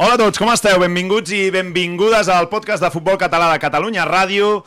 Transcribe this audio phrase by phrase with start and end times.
[0.00, 0.78] Hola a tots, com esteu?
[0.80, 4.62] Benvinguts i benvingudes al podcast de Futbol Català de Catalunya Ràdio.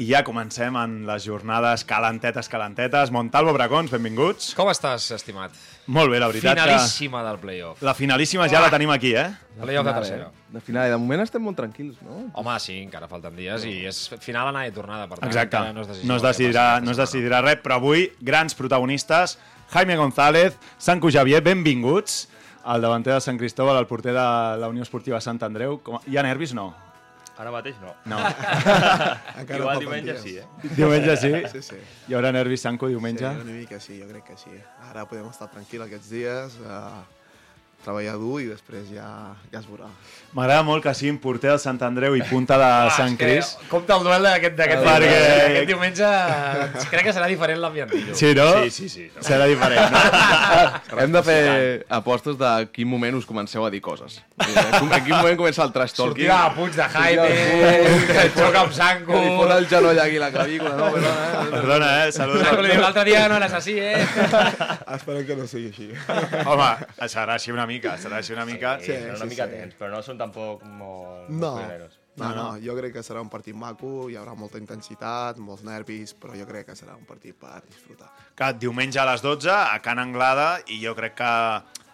[0.00, 3.10] I ja comencem en les jornades calentetes, calentetes.
[3.12, 4.54] Montalvo, Bracons, benvinguts.
[4.56, 5.52] Com estàs, estimat?
[5.92, 7.76] Molt bé, la veritat Finalíssima del playoff.
[7.82, 7.84] que...
[7.90, 9.26] La finalíssima ja la tenim aquí, eh?
[9.60, 10.30] Playoff de Final, tercera.
[10.30, 10.46] eh?
[10.56, 12.22] De final, i de moment estem molt tranquils, no?
[12.40, 15.60] Home, sí, encara falten dies i és final anada i tornada, per tant, Exacte.
[15.76, 19.36] no es decidirà, No es decidirà, no es decidirà res, però avui grans protagonistes.
[19.74, 22.29] Jaime González, Sanco Javier, benvinguts.
[22.66, 24.20] El davanter de Sant Cristóbal, el porter de
[24.60, 25.78] la Unió Esportiva Sant Andreu.
[25.82, 26.00] Com...
[26.06, 26.52] Hi ha nervis?
[26.54, 26.70] No.
[27.40, 27.94] Ara mateix no.
[28.04, 28.18] No.
[29.40, 30.44] Encara Igual diumenge sí, eh?
[30.76, 31.30] Diumenge sí?
[31.54, 31.78] Sí, sí.
[32.10, 33.24] Hi haurà nervis, Sanco, diumenge?
[33.24, 34.52] Sí, una mica sí, jo crec que sí.
[34.90, 37.00] Ara podem estar tranquils aquests dies, uh,
[37.84, 39.06] treballar dur i després ja,
[39.52, 39.88] ja es veurà.
[40.36, 43.56] M'agrada molt que siguin porter del Sant Andreu i punta de Ah, Sant Cris.
[43.70, 45.22] Compte el duel d'aquest d'aquest Perquè-.
[45.48, 46.10] Aquest diumenge
[46.92, 48.14] crec que serà diferent l'ambientillo.
[48.14, 48.46] Sí, no?
[48.62, 49.06] Sí, sí, sí.
[49.26, 51.00] Serà diferent, no?
[51.02, 51.40] Hem de fer
[51.88, 54.20] apostes de quin moment us comenceu a dir coses.
[54.38, 56.26] En quin moment comença el trash talking.
[56.28, 57.26] Sortida de Puig de Jaime,
[58.12, 59.12] que xoca amb Sanco.
[59.12, 60.92] Que li fot el genoll aquí a la clavícula, no?
[60.94, 62.12] Perdona, eh?
[62.14, 62.70] Perdona, eh?
[62.70, 63.98] Diu l'altre dia no eres així, eh?
[64.96, 65.90] Esperem que no sigui així.
[66.46, 66.70] Home,
[67.10, 68.76] serà així una mica, serà així una mica.
[68.82, 69.56] Sí, Sí, sí, una mica sí.
[69.56, 71.30] tens, però no són tampoc molt...
[71.30, 71.54] No.
[71.54, 71.96] molt pioneros.
[72.20, 76.12] No, no, jo crec que serà un partit maco, hi haurà molta intensitat, molts nervis,
[76.20, 78.10] però jo crec que serà un partit per disfrutar.
[78.36, 81.30] Que diumenge a les 12 a Can Anglada i jo crec que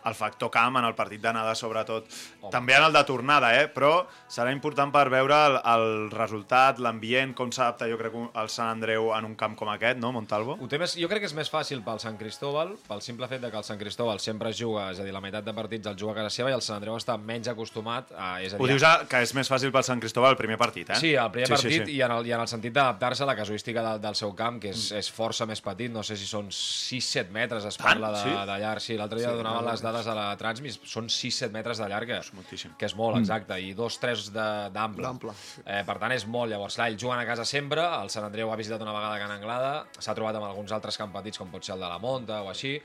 [0.06, 2.06] el factor camp en el partit d'anada sobretot,
[2.52, 3.66] també en el de tornada, eh?
[3.68, 8.68] però serà important per veure el, el resultat, l'ambient, com s'adapta jo crec el Sant
[8.76, 10.56] Andreu en un camp com aquest, no, Montalvo?
[10.62, 13.42] Ho té més, jo crec que és més fàcil pel Sant Cristóbal, pel simple fet
[13.42, 15.96] de que el Sant Cristóbal sempre juga, és a dir, la meitat de partits el
[15.98, 18.36] juga a casa seva i el Sant Andreu està menys acostumat a...
[18.42, 20.58] És a dir, Ho dius a- que és més fàcil pel Sant Cristóbal el primer
[20.60, 21.00] partit, eh?
[21.02, 21.96] Sí, el primer Sí, sí, partit sí.
[21.98, 24.60] I, en el, i en el sentit d'adaptar-se a la casuística de, del seu camp,
[24.62, 28.22] que és, és força més petit, no sé si són 6-7 metres, es parla de,
[28.26, 28.30] Sí?
[28.32, 28.80] de llarg.
[28.82, 32.18] Sí, l'altre dia donaven les dades a la Transmis, són 6-7 metres de llarg, que,
[32.36, 32.74] moltíssim.
[32.76, 35.02] que és molt, exacte, i 2-3 de- d'ample.
[35.06, 35.32] D'ample.
[35.64, 36.52] Eh, per tant, és molt.
[36.52, 39.30] Llavors, clar, ells juguen a casa sempre, el Sant Andreu ha visitat una vegada Can
[39.38, 42.42] Anglada, s'ha trobat amb alguns altres camp petits, com pot ser el de la Monta
[42.42, 42.76] o així,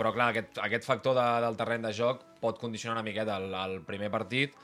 [0.00, 3.52] però clar, aquest, aquest factor de, del terreny de joc pot condicionar una miqueta el,
[3.52, 4.56] el primer partit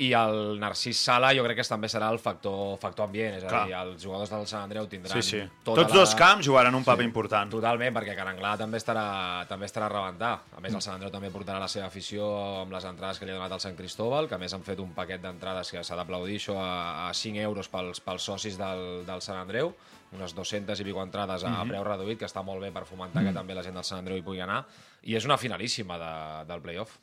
[0.00, 3.50] i el Narcís Sala jo crec que també serà el factor, factor ambient, és a
[3.50, 3.62] Clar.
[3.68, 5.42] dir, els jugadors del Sant Andreu tindran Sí, sí.
[5.62, 6.00] tota Tots la...
[6.00, 7.52] dos camps jugaran un paper important.
[7.52, 9.04] Totalment, perquè Can Anglada també estarà,
[9.50, 10.32] també estarà a rebentar.
[10.56, 12.30] A més, el Sant Andreu també portarà la seva afició
[12.62, 14.80] amb les entrades que li ha donat el Sant Cristóbal, que a més han fet
[14.80, 19.04] un paquet d'entrades que s'ha d'aplaudir això a, a 5 euros pels, pels socis del,
[19.06, 19.74] del Sant Andreu,
[20.12, 23.22] unes 200 i pico entrades a, a preu reduït, que està molt bé per fomentar
[23.24, 24.62] que també la gent del Sant Andreu hi pugui anar,
[25.08, 26.12] i és una finalíssima de,
[26.52, 26.98] del playoff.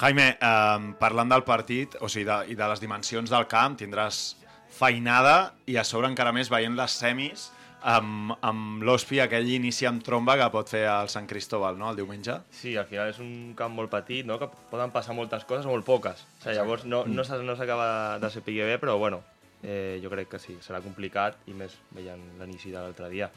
[0.00, 4.36] Jaime, eh, parlant del partit o sigui, de, i de les dimensions del camp, tindràs
[4.70, 7.48] feinada i a sobre encara més veient les semis
[7.82, 11.96] amb, amb l'Hospi, aquell inici amb tromba que pot fer el Sant Cristóbal, no?, el
[11.96, 12.36] diumenge.
[12.52, 14.36] Sí, al final és un camp molt petit, no?
[14.38, 16.20] que poden passar moltes coses o molt poques.
[16.38, 19.22] O sigui, llavors no, no s'ha- no s'acaba de saber bé, però bueno,
[19.62, 23.30] eh, jo crec que sí, serà complicat i més veient l'inici de l'altre dia.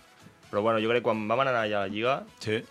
[0.52, 2.62] Però bueno, jo crec que quan vam anar allà a la Lliga Sí.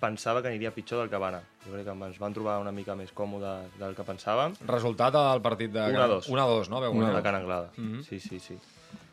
[0.00, 1.42] pensava que aniria pitjor del que va anar.
[1.64, 4.54] Jo crec que ens van trobar una mica més còmodes del que pensàvem.
[4.66, 5.80] Resultat del partit de...
[5.94, 6.26] 1-2.
[6.28, 6.80] 1-2, no?
[6.80, 7.18] Veu Una guanyar.
[7.18, 7.70] a Can Anglada.
[8.08, 8.58] Sí, sí, sí.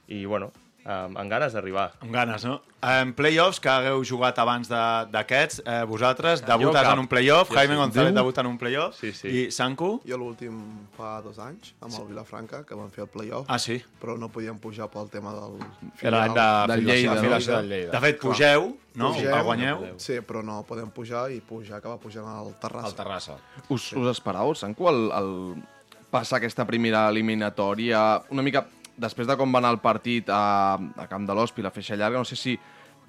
[0.07, 0.51] I bueno,
[0.89, 1.91] amb, amb ganes d'arribar.
[2.01, 2.57] Amb ganes, no?
[2.81, 7.73] En playoffs, que hagueu jugat abans de- d'aquests, eh, vosaltres debutes en un playoff, Jaime
[7.75, 7.79] sí.
[7.79, 9.27] González debuta en un playoff, Sí, sí.
[9.27, 10.01] i Sanku?
[10.07, 10.61] Jo l'últim
[10.95, 13.83] fa dos anys, amb el Vilafranca, que van fer el playoff, Ah, sí.
[14.01, 15.59] però no podíem pujar pel tema del
[16.01, 17.21] Era l'any de filiació, Lleida, no?
[17.21, 17.91] filiació Del Lleida.
[17.91, 19.11] De fet, pugeu, no?
[19.13, 19.85] Pugem, El guanyeu.
[19.97, 22.87] Sí, però no podem pujar i pujar acaba pujant al Terrassa.
[22.87, 23.37] El Terrassa.
[23.67, 25.63] Us, us esperàveu, Sanco, el, el
[26.09, 28.65] passar aquesta primera eliminatòria una mica
[28.99, 32.19] després de com va anar el partit a, a Camp de l'Hospi, la feixa llarga,
[32.19, 32.57] no sé si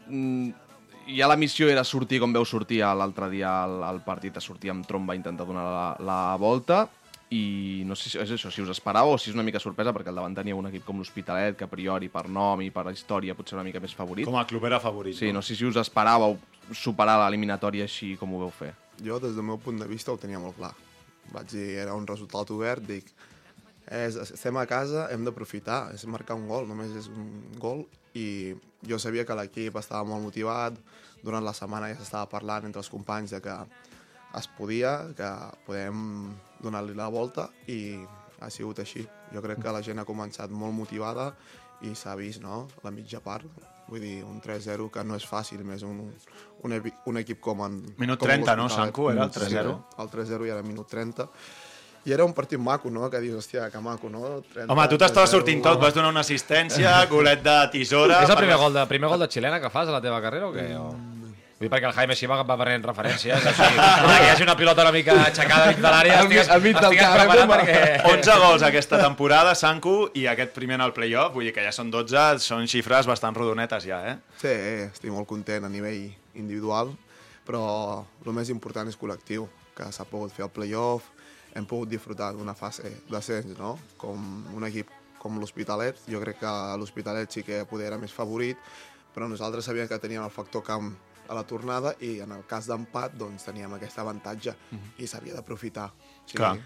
[0.07, 0.71] mm,
[1.17, 4.71] ja la missió era sortir com veu sortir l'altre dia al, al partit, a sortir
[4.73, 6.87] amb tromba a intentar donar la, la volta
[7.31, 9.93] i no sé si és això, si us esperàveu o si és una mica sorpresa,
[9.95, 12.89] perquè al davant tenia un equip com l'Hospitalet, que a priori per nom i per
[12.91, 14.27] història potser una mica més favorit.
[14.27, 15.15] Com a club era favorit.
[15.19, 16.35] Sí, no sé si us esperàveu
[16.75, 18.73] superar l'eliminatòria així com ho veu fer.
[18.99, 20.75] Jo, des del meu punt de vista, ho tenia molt clar.
[21.31, 23.07] vaig dir, era un resultat obert, dic,
[23.91, 27.85] és, estem a casa, hem d'aprofitar, és marcar un gol, només és un gol,
[28.15, 28.55] i
[28.87, 30.79] jo sabia que l'equip estava molt motivat,
[31.23, 33.57] durant la setmana ja s'estava parlant entre els companys de que
[34.39, 35.29] es podia, que
[35.67, 36.31] podem
[36.63, 37.99] donar-li la volta, i
[38.41, 39.03] ha sigut així.
[39.35, 41.33] Jo crec que la gent ha començat molt motivada
[41.83, 43.47] i s'ha vist, no?, la mitja part.
[43.91, 45.99] Vull dir, un 3-0 que no és fàcil, més un,
[46.63, 46.75] un,
[47.11, 47.81] un equip com en...
[47.99, 48.69] Minut com 30, no.
[48.71, 49.75] Sanku, era el Sí, 3-0?
[49.99, 51.27] el 3-0 ja era minut 30.
[52.09, 54.41] I era un partit maco, no?, que dius, hòstia, que maco, no?
[54.55, 55.35] 30, Home, tu t'estava 3-0.
[55.35, 58.23] sortint tot, vas donar una assistència, golet de tisora...
[58.25, 60.49] És el primer gol de, primer gol de xilena que fas a la teva carrera
[60.49, 60.65] o què?
[60.81, 60.91] O...
[61.61, 64.55] Vull dir, perquè el Jaime Xiva va prenent referències, o sigui, que hi hagi una
[64.57, 67.51] pilota una mica aixecada dins de l'àrea, estigues, al mig del estigues camp, preparat eh,
[67.53, 68.15] perquè...
[68.15, 71.75] 11 gols aquesta temporada, Sanku, i aquest primer en el playoff, vull dir que ja
[71.77, 74.17] són 12, són xifres bastant rodonetes ja, eh?
[74.41, 74.57] Sí,
[74.87, 76.95] estic molt content a nivell individual,
[77.45, 77.67] però
[78.25, 79.45] el més important és col·lectiu,
[79.77, 81.13] que s'ha pogut fer el playoff,
[81.55, 83.77] hem pogut disfrutar d'una fase d'ascens, no?
[84.01, 84.25] Com
[84.57, 88.59] un equip com l'Hospitalet, jo crec que l'Hospitalet sí que poder era més favorit,
[89.15, 90.95] però nosaltres sabíem que teníem el factor camp
[91.31, 94.57] a la tornada i en el cas d'empat doncs teníem aquest avantatge
[94.99, 95.91] i s'havia d'aprofitar.
[96.25, 96.37] Sí.
[96.37, 96.57] Clar.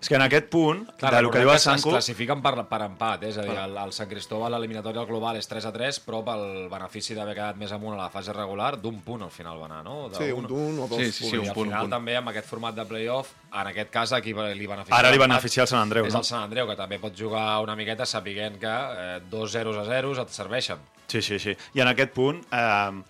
[0.00, 1.90] És que en aquest punt, Clar, de lo que diu el es Sanku...
[1.90, 5.48] classifiquen per, per empat, és a dir, el, el Sant Cristóbal, l'eliminatòria al global és
[5.48, 9.00] 3 a 3, però pel benefici d'haver quedat més amunt a la fase regular, d'un
[9.02, 10.08] punt al final va anar, no?
[10.08, 11.86] De Sí, un d'un o dos Sí, sí, sí, I un al punt, un final
[11.86, 11.94] punt.
[11.96, 15.62] també amb aquest format de playoff, en aquest cas aquí li beneficia Ara li beneficia
[15.62, 16.20] el Sant Andreu, És no?
[16.20, 19.84] el Sant Andreu, que també pot jugar una miqueta sapiguent que eh, dos 0 a
[19.84, 20.78] 0 et serveixen.
[21.06, 21.56] Sí, sí, sí.
[21.74, 23.02] I en aquest punt, eh,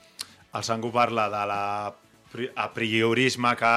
[0.55, 1.95] el Sanku parla de la
[2.56, 3.73] a priorisme que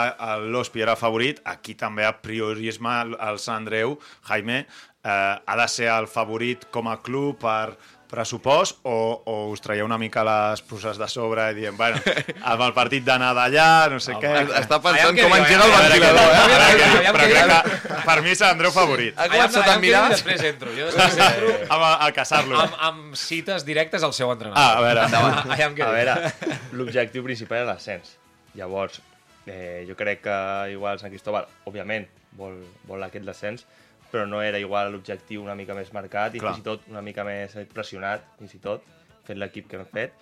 [0.51, 3.97] l'Hospi era favorit, aquí també a priorisme el Sant Andreu,
[4.29, 4.65] Jaime,
[5.05, 7.75] eh, ha de ser el favorit com a club per
[8.05, 11.99] pressupost o, o us traieu una mica les puces de sobre i dient, bueno,
[12.51, 14.33] amb el partit d'anar d'allà, no sé què...
[14.61, 17.07] Està pensant com engega el què ventilador, eh?
[17.17, 19.17] Però crec que per mi Sant Andreu favorit.
[19.17, 20.03] Ha començat a mirar...
[20.13, 20.73] després entro.
[20.77, 22.59] Jo després entro Amb, a caçar-lo.
[22.61, 24.61] amb, amb cites directes al seu entrenador.
[24.61, 25.81] Ah, a veure, endavant.
[25.89, 26.35] A veure,
[26.77, 28.15] l'objectiu principal era l'ascens.
[28.55, 29.01] Llavors,
[29.45, 30.37] eh, jo crec que
[30.73, 32.07] igual Sant Cristóbal, òbviament,
[32.39, 33.65] vol, vol aquest descens,
[34.11, 36.53] però no era igual l'objectiu una mica més marcat i Clar.
[36.53, 38.85] fins i tot una mica més pressionat, fins i tot,
[39.27, 40.15] fet l'equip que hem fet.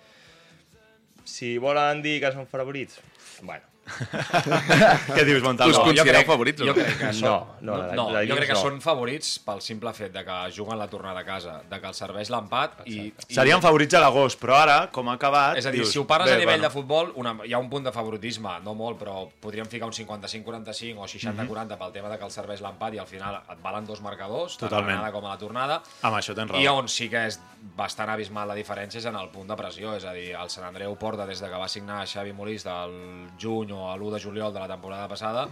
[1.24, 2.98] Si volen dir que són favorits,
[3.42, 5.70] bueno, Què dius, Montalvo?
[5.72, 6.76] Us jo considereu crec- favorits o jo no?
[6.78, 8.62] crec que No, són, no, la- no, la jo Dins crec que no.
[8.62, 11.96] són favorits pel simple fet de que juguen la tornada a casa, de que els
[12.00, 13.34] serveix l'empat i, i...
[13.34, 15.58] Serien favorits a l'agost, però ara, com ha acabat...
[15.60, 17.52] És a dir, dius, si ho parles bé, a nivell bueno, de futbol, una, hi
[17.52, 21.78] ha un punt de favoritisme, no molt, però podríem ficar un 55-45 o 60-40 Mhm.
[21.78, 24.66] pel tema de que els serveix l'empat i al final et valen dos marcadors, tant
[24.66, 24.96] a Totalment.
[24.96, 25.82] l'anada com a la tornada.
[26.02, 26.60] Amb això tens raó.
[26.60, 27.38] I on sí que és
[27.76, 30.64] bastant abismal la diferència és en el punt de pressió, és a dir, el Sant
[30.66, 34.22] Andreu porta des de que va signar Xavi Molís del juny o a l'1 de
[34.22, 35.48] juliol de la temporada passada,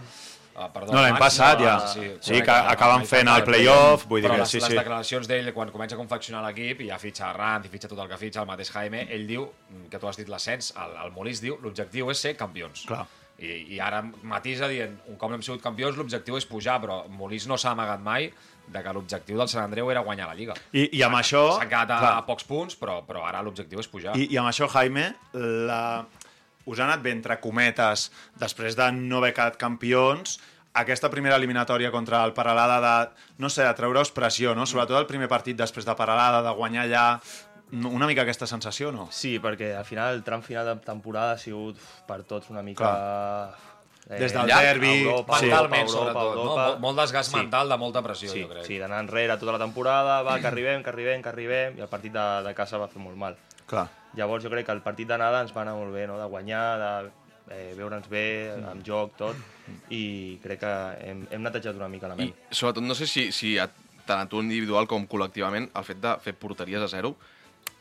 [0.53, 1.87] Uh, perdó, No, l'any passat no, ja.
[1.89, 4.77] Sí, Sí, correcte, que acaben fent el playoff, vull dir que les, sí, les sí.
[4.77, 8.11] declaracions d'ell, quan comença a confeccionar l'equip i ja fitxa Arrant i fitxa tot el
[8.11, 11.09] que fitxa, el mateix Jaime, ell diu, mm, que tu has dit l'ascens, el, el
[11.15, 12.85] Molís diu, l'objectiu és ser campions.
[12.85, 13.01] Clar.
[13.41, 17.49] I, I ara matisa dient, un cop hem sigut campions, l'objectiu és pujar, però Molís
[17.49, 18.29] no s'ha amagat mai
[18.67, 20.53] de que l'objectiu del Sant Andreu era guanyar la Lliga.
[20.71, 21.47] I, I amb això...
[21.57, 24.13] S'han quedat a, clar, a pocs punts, però, però ara l'objectiu és pujar.
[24.13, 25.81] I, I amb això, Jaime, la...
[26.65, 30.39] us ha anat bé, entre cometes, després de no haver quedat campions,
[30.73, 34.65] aquesta primera eliminatòria contra el Paralada de, no sé, de treure's pressió, no?
[34.65, 37.03] Sobretot el primer partit després de Paralada, de guanyar allà,
[37.73, 39.07] una mica aquesta sensació, no?
[39.11, 42.61] Sí, perquè al final el tram final de temporada ha sigut uf, per tots una
[42.65, 42.89] mica...
[44.09, 45.45] Eh, Des del llarg, derbi, Europa, sí.
[45.47, 46.65] Mentalment, Europa, sobretot, Europa, no?
[46.73, 47.37] Molt, molt desgast Sí.
[47.37, 48.65] mental de molta pressió, Sí, jo crec.
[48.67, 51.87] sí d'anar enrere tota la temporada, va, que arribem, que arribem, que arribem, i el
[51.87, 53.37] partit de, de casa va fer molt mal.
[53.73, 53.87] Clar.
[54.17, 56.19] Llavors jo crec que el partit d'anada ens va anar molt bé, no?
[56.21, 57.11] de guanyar, de
[57.51, 58.25] eh, veure'ns bé,
[58.69, 59.39] amb joc, tot,
[59.89, 60.73] i crec que
[61.09, 62.35] hem, hem netejat una mica la I ment.
[62.51, 63.67] sobretot no sé si, si a,
[64.05, 67.15] tant a tu individual com col·lectivament el fet de fer porteries a zero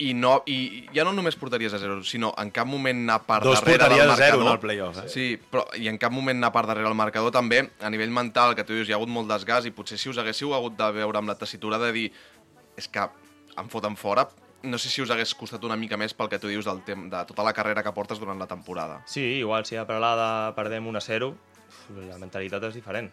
[0.02, 3.42] i, no, i ja no només porteries a zero, sinó en cap moment anar per
[3.44, 4.32] Dos darrere del porteries a marcador.
[4.32, 5.08] zero en el playoff, eh?
[5.12, 8.56] Sí, però i en cap moment anar per darrere el marcador també, a nivell mental,
[8.56, 10.88] que tu dius, hi ha hagut molt desgast i potser si us haguéssiu hagut de
[10.96, 12.08] veure amb la tessitura de dir
[12.80, 13.04] és que
[13.60, 14.24] em foten fora,
[14.62, 17.08] no sé si us hagués costat una mica més pel que tu dius del tem
[17.10, 19.00] de tota la carrera que portes durant la temporada.
[19.06, 21.32] Sí, igual si a Peralada perdem 1 a 0,
[21.68, 23.10] uf, la mentalitat és diferent.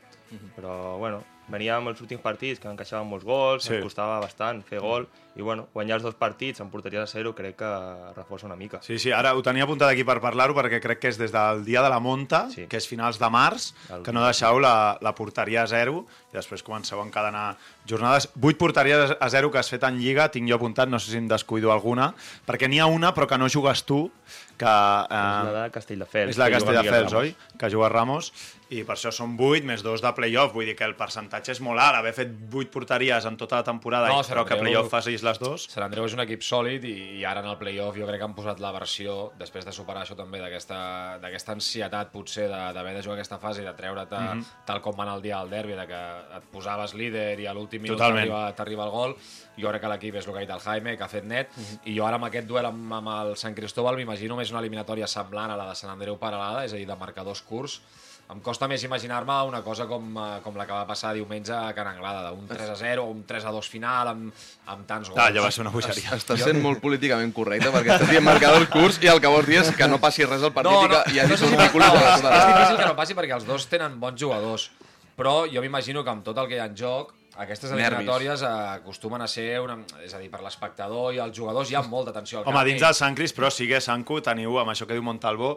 [0.56, 3.74] Però, bueno, veníem els últims partits que encaixaven molts gols, Sí.
[3.76, 7.34] ens costava bastant fer gol, i, bueno, guanyar els dos partits en porteria de 0
[7.36, 7.70] crec que
[8.16, 8.82] reforça una mica.
[8.82, 11.64] Sí, sí, ara ho tenia apuntat aquí per parlar-ho perquè crec que és des del
[11.64, 12.66] dia de la monta, Sí.
[12.68, 16.36] que és finals de març, El- que no deixeu la, la porteria a zero i
[16.36, 17.56] després comenceu a encadenar
[17.88, 18.30] jornades.
[18.36, 21.18] Vuit porteries a zero que has fet en Lliga, tinc jo apuntat, no sé si
[21.18, 22.14] em descuido alguna,
[22.46, 24.12] perquè n'hi ha una però que no jugues tu,
[24.58, 24.66] que...
[24.66, 26.30] És la Eh, de Castelldefels.
[26.32, 27.36] és la de Castelldefels, oi?
[27.58, 28.34] Que juga Ramos,
[28.70, 31.60] i per això són 8, més dos de playoff, vull dir que el percentatge és
[31.62, 34.90] molt alt, haver fet 8 porteries en tota la temporada, No, no, però que playoff
[34.92, 35.66] facis les dos...
[35.70, 38.28] Sant Andreu és un equip sòlid i, i ara en el playoff jo crec que
[38.28, 43.02] han posat la versió, després de superar això també, d'aquesta ansietat potser de- d'haver de
[43.04, 44.40] jugar aquesta fase i de treure't mm.
[44.40, 44.46] -hmm.
[44.66, 46.02] tal com va anar el dia del derbi, de que
[46.38, 49.16] et posaves líder i a l'últim minut t'arriba el gol.
[49.58, 51.50] Jo crec que l'equip és el que ha dit el Jaime, que ha fet net,
[51.58, 51.80] Mhm.
[51.86, 55.08] i jo ara amb aquest duel amb, amb el Sant Cristóbal m'imagino més una eliminatòria
[55.08, 57.82] semblant a la de Sant Andreu Paralada, és a dir, de marcadors curts,
[58.30, 61.74] em costa més imaginar-me una cosa com, eh, com la que va passar diumenge a
[61.74, 65.10] Can Anglada, d'un 3 a 0 o un 3 a 2 final amb, amb tants
[65.10, 65.18] gols.
[65.18, 66.14] Ah, allò va ser una bogeria.
[66.20, 69.62] Estàs sent molt políticament correcte perquè estàs dient marcadors curts i el que vols dir
[69.64, 71.86] és que no passi res al partit i que hi hagi sé un si ridícul
[71.86, 74.70] no, de és, és difícil que no passi perquè els dos tenen bons jugadors,
[75.18, 79.22] però jo m'imagino que amb tot el que hi ha en joc, aquestes eliminatòries acostumen
[79.26, 82.40] a ser, una, és a dir, per l'espectador i els jugadors hi ha molta tensió
[82.40, 82.68] al Home, camp.
[82.68, 85.56] dins del Sant Cris, però sigue Sanco, teniu, amb això que diu Montalvo,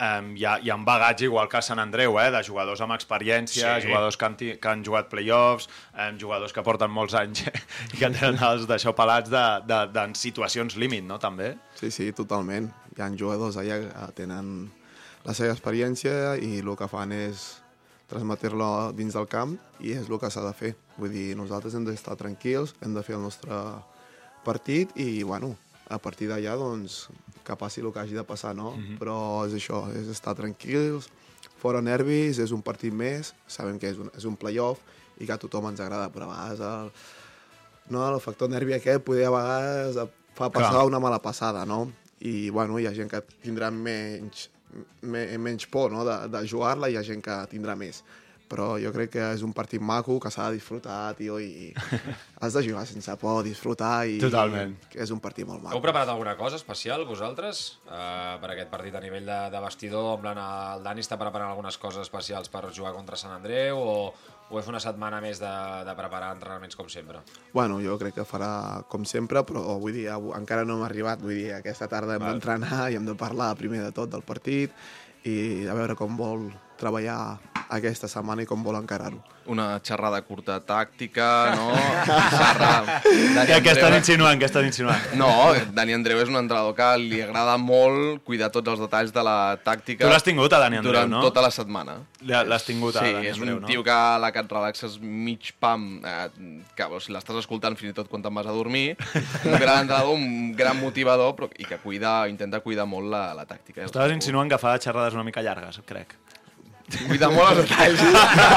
[0.00, 2.80] um, hi, ha, hi ha un bagatge igual que a Sant Andreu, eh, de jugadors
[2.84, 3.86] amb experiència, Sí.
[3.88, 7.44] jugadors que han, que han jugat playoffs, um, jugadors que porten molts anys
[7.94, 11.56] i que tenen els d'això pelats de, de, de, en situacions límit, no?, també.
[11.80, 12.70] Sí, sí, totalment.
[12.96, 14.70] Hi ha jugadors allà que tenen
[15.24, 17.48] la seva experiència i el que fan és
[18.08, 20.74] transmetre-la dins del camp i és el que s'ha de fer.
[20.96, 23.52] Vull dir, nosaltres hem d'estar tranquils, hem de fer el nostre
[24.44, 25.56] partit i, bueno,
[25.88, 27.08] a partir d'allà, doncs,
[27.48, 28.74] que passi el que hagi de passar, no?
[28.76, 28.98] Mm -hmm.
[29.00, 31.08] Però és això, és estar tranquils,
[31.58, 34.78] fora nervis, és un partit més, sabem que és un, és un playoff
[35.18, 36.92] i que a tothom ens agrada, però a vegades el,
[37.90, 39.96] no, el factor nervi aquest poder a vegades
[40.38, 40.86] fa passar Clar.
[40.86, 41.90] una mala passada, no?
[42.20, 44.50] I, bueno, hi ha gent que tindrà menys,
[45.02, 46.04] me, menys por no?
[46.06, 48.04] de, de jugar-la i hi ha gent que tindrà més.
[48.48, 51.68] Però jo crec que és un partit maco que s'ha de disfrutar, tio, i
[52.42, 54.16] has de jugar sense por, disfrutar i...
[54.22, 54.76] Totalment.
[54.92, 55.76] Que és un partit molt maco.
[55.76, 60.14] Heu preparat alguna cosa especial, vosaltres, uh, per aquest partit a nivell de, de vestidor?
[60.16, 63.96] En plan, el Dani està preparant algunes coses especials per jugar contra Sant Andreu o,
[64.48, 67.20] o és una setmana més de, de preparar entrenaments com sempre?
[67.52, 70.06] Bueno, jo crec que farà com sempre, però vull dir,
[70.38, 71.20] encara no hem arribat.
[71.24, 74.72] Vull dir, aquesta tarda hem d'entrenar i hem de parlar primer de tot del partit
[75.28, 76.48] i a veure com vol
[76.80, 77.18] treballar
[77.68, 79.18] aquesta setmana i com vol encarar-ho.
[79.52, 81.66] Una xerrada curta tàctica, no?
[82.38, 83.00] Xerrar...
[83.04, 84.40] Dani estàs Andreu- insinuant?
[84.40, 85.04] Què estàs insinuant?
[85.20, 85.28] No,
[85.76, 89.36] Dani Andreu és un entrenador que li agrada molt cuidar tots els detalls de la
[89.64, 91.22] tàctica Tu l'has tingut, a Dani Andreu, durant no?
[91.24, 91.98] tota la setmana.
[92.28, 93.68] L'ha- L'has tingut a Sí, Dani és Andreu, un no?
[93.72, 97.76] tio que a la que et relaxes mig pam, eh, que o si l'estàs escoltant
[97.80, 98.96] fins i tot quan te'n vas a dormir,
[99.44, 103.44] un gran entrenador, un gran motivador, però, i que cuida, intenta cuidar molt la, la
[103.48, 103.84] tàctica.
[103.84, 106.16] Estaves insinuant que fa xerrades una mica llargues, crec.
[106.88, 108.00] Cuida molt els detalls.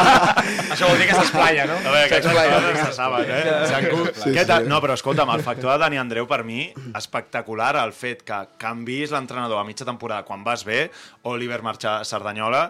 [0.71, 1.75] Això vol dir que s'esplaya, no?
[1.81, 2.61] A veure, aquestes S'explaia.
[2.61, 4.35] coses se saben, eh?
[4.37, 4.69] Què tal?
[4.71, 9.11] No, però escolta'm, el factor de Dani Andreu per mi, espectacular el fet que canvis
[9.11, 10.85] l'entrenador a mitja temporada quan vas bé,
[11.27, 12.69] Oliver marxa a Cerdanyola,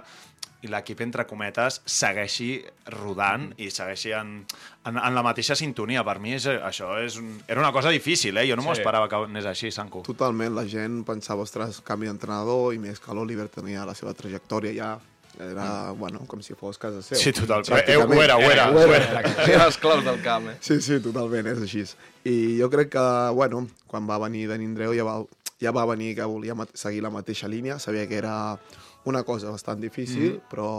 [0.61, 2.59] i l'equip, entre cometes, segueixi
[2.93, 4.35] rodant i segueixi en,
[4.85, 6.03] en, en la mateixa sintonia.
[6.05, 8.43] Per mi és, això és un, era una cosa difícil, eh?
[8.49, 8.81] Jo no m'ho Sí.
[8.83, 10.03] esperava que anés així, Sanco.
[10.05, 14.73] Totalment, la gent pensava, ostres, canvi d'entrenador, i més que l'Oliver tenia la seva trajectòria
[14.77, 14.91] ja,
[15.39, 17.19] era, bueno, com si fos casa seva.
[17.21, 17.63] Sí, total.
[17.85, 18.69] Eh, ho era, ho era.
[18.71, 19.21] Ho era.
[19.21, 20.57] Eren els claus del camp, eh?
[20.59, 21.85] Sí, sí, totalment, és així.
[22.27, 23.05] I jo crec que,
[23.37, 25.19] bueno, quan va venir Dani Andreu ja va,
[25.61, 28.35] ja va venir que volia seguir la mateixa línia, sabia que era
[29.05, 30.49] una cosa bastant difícil, mm.
[30.51, 30.71] però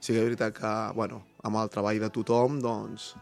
[0.00, 3.14] sí que és veritat que, bueno, amb el treball de tothom, doncs,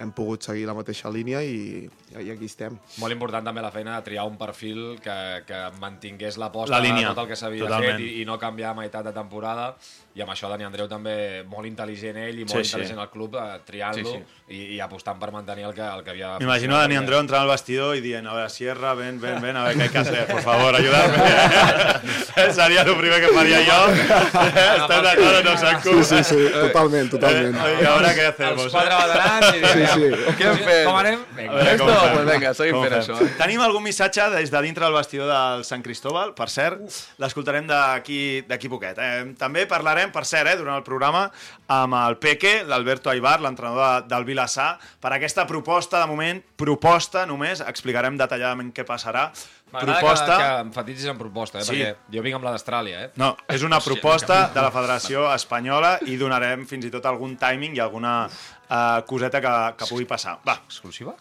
[0.00, 1.84] hem pogut seguir la mateixa línia i,
[2.16, 2.78] i aquí estem.
[3.02, 5.16] Molt important també la feina de triar un perfil que,
[5.48, 7.98] que mantingués l'aposta de tot el que s'havia totalment.
[7.98, 9.74] fet i, i no canviar a meitat de temporada
[10.14, 12.72] i amb això Dani Andreu també molt intel·ligent ell i molt Sí, sí.
[12.74, 16.10] intel·ligent el club eh, triant-lo Sí, I, i apostant per mantenir el que, el que
[16.10, 19.38] havia M'imagino a Dani Andreu entrant al vestidor i dient, a veure, Sierra, ven, ven,
[19.40, 21.16] ven, a ver qué hay que hacer, por favor, ayudarme.
[22.54, 23.78] Seria el primer que faria jo.
[23.92, 25.92] Estàs d'acord no, Sanco?
[26.02, 27.56] Sí, sí, sí, totalment, totalment.
[27.60, 28.72] Eh, I ara què Els hacemos?
[28.72, 30.34] quatre veterans i Sí, sí.
[30.38, 30.80] Què hem fet?
[30.88, 31.20] Com anem?
[31.20, 31.52] A Vinga.
[31.54, 31.84] veure, Esto?
[31.86, 32.14] com fem?
[32.16, 33.00] Pues vinga, seguim fent fem?
[33.02, 33.30] això, eh?
[33.38, 36.80] Tenim algun missatge des de dintre del vestidor del Sant Cristóbal, per cert,
[37.22, 38.98] l'escoltarem d'aquí d'aquí poquet.
[38.98, 39.34] Eh?
[39.38, 41.26] També parlarem, per cert, eh, durant el programa,
[41.68, 47.26] amb el Peque, l'Alberto Aibar, l'entrenador de- del Vilassar, per aquesta proposta, de moment, proposta
[47.28, 49.28] només, explicarem detalladament què passarà.
[49.70, 50.26] M'agrada Proposta...
[50.26, 51.64] que, que enfatitzis en proposta, eh?
[51.64, 51.76] Sí.
[51.76, 53.04] perquè jo vinc amb la d'Austràlia.
[53.04, 53.10] Eh?
[53.20, 57.76] No, és una proposta de la Federació Espanyola i donarem fins i tot algun timing
[57.76, 60.40] i alguna uh, coseta que, que pugui passar.
[60.48, 61.14] Va, Exclusiva?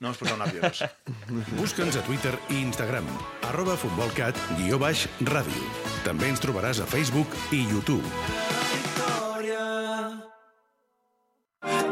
[0.00, 0.84] No us poseu nerviosos.
[1.60, 3.06] Busca'ns a Twitter i Instagram,
[3.48, 5.70] arroba futbolcat, guió baix, ràdio.
[6.04, 8.04] També ens trobaràs a Facebook i YouTube.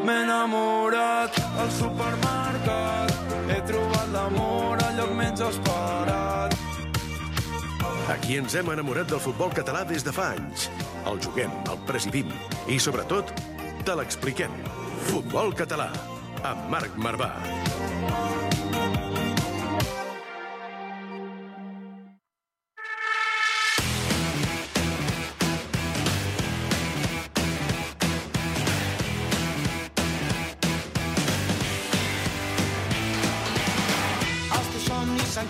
[0.04, 3.14] M'he enamorat al supermercat
[3.48, 6.52] He trobat l'amor al lloc menys esperat
[8.12, 10.68] Aquí ens hem enamorat del futbol català des de fa anys.
[11.08, 12.28] El juguem, el presidim
[12.68, 13.32] i, sobretot,
[13.84, 14.52] Te l'expliquem.
[15.08, 15.88] Futbol català,
[16.44, 17.30] amb Marc Marvà.
[35.34, 35.48] S'han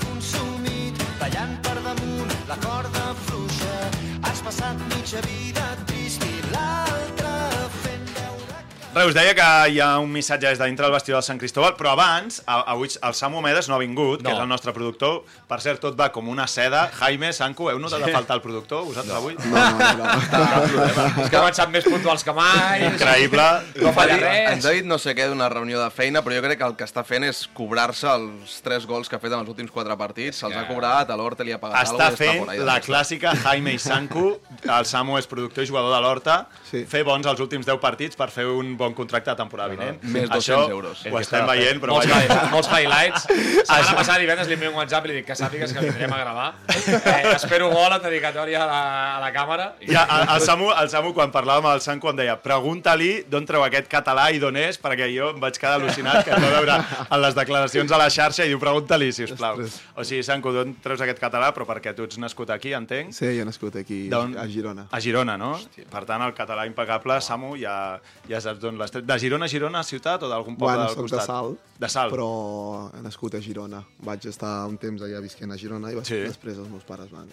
[1.65, 3.75] per damunt la corda fluixa.
[4.25, 5.67] Has passat mitja vida
[8.95, 9.05] veure...
[9.05, 11.39] Res, us deia que hi ha un missatge des de dintre del vestidor del Sant
[11.41, 14.35] Cristóbal, però abans, a- avui el Samu Medes no ha vingut, que No.
[14.37, 15.23] és el nostre productor.
[15.49, 16.87] Per cert, tot va com una seda.
[16.99, 19.35] Jaime, Sanco, heu notat de faltar el productor, vosaltres avui?
[19.45, 21.25] No, no, no.
[21.25, 22.85] És que han estat més puntuals que mai.
[22.89, 23.45] Increïble.
[23.83, 24.51] No falla res.
[24.55, 26.77] Ens ha dit no sé què d'una reunió de feina, però jo crec que el
[26.79, 29.97] que està fent és cobrar-se els tres gols que ha fet en els últims quatre
[30.01, 30.39] partits.
[30.43, 32.87] Se'ls ha cobrat, a l'Horta li ha pagat Està alguna fent de la festa.
[32.93, 34.39] clàssica Jaime i Sanco.
[34.65, 36.39] El Samu és productor i jugador de l'Horta.
[36.71, 36.85] Sí.
[36.91, 40.03] Fer bons els últims 10 partits per fer un bon contracte de temporada vinent.
[40.03, 41.05] Més 200 Això euros.
[41.09, 42.41] ho estem veient, però molts, vaja.
[42.53, 43.25] molts highlights.
[43.71, 46.19] Setmana passada divendres li envio un WhatsApp i li dic que sàpigues que vindrem a
[46.21, 46.49] gravar.
[46.69, 48.83] Eh, espero gol en dedicatòria a la,
[49.17, 49.71] a la càmera.
[49.81, 49.93] I...
[49.95, 53.47] Ja, el, el, Samu, el Samu, quan parlàvem amb el Sanco, em deia pregunta-li d'on
[53.49, 56.79] treu aquest català i d'on és, perquè jo em vaig quedar al·lucinat que va veure
[57.05, 59.63] en les declaracions a la xarxa i diu pregunta-li, si us plau.
[59.95, 61.53] O sigui, Sanco, d'on treus aquest català?
[61.55, 63.15] Però perquè tu ets nascut aquí, entenc?
[63.17, 64.89] Sí, jo he nascut aquí, a Girona.
[64.91, 65.55] A Girona, no?
[65.91, 68.01] Per tant, el català impecable, Samu, ja,
[68.31, 69.05] ja saps d'on l'has tret.
[69.05, 71.27] De Girona a Girona, ciutat o d'algun poble Bueno, del soc de costat?
[71.27, 72.13] Salt, De Salt.
[72.13, 73.85] però he nascut a Girona.
[74.01, 76.17] Vaig estar un temps allà visquent a Girona i Sí.
[76.27, 77.29] després els meus pares van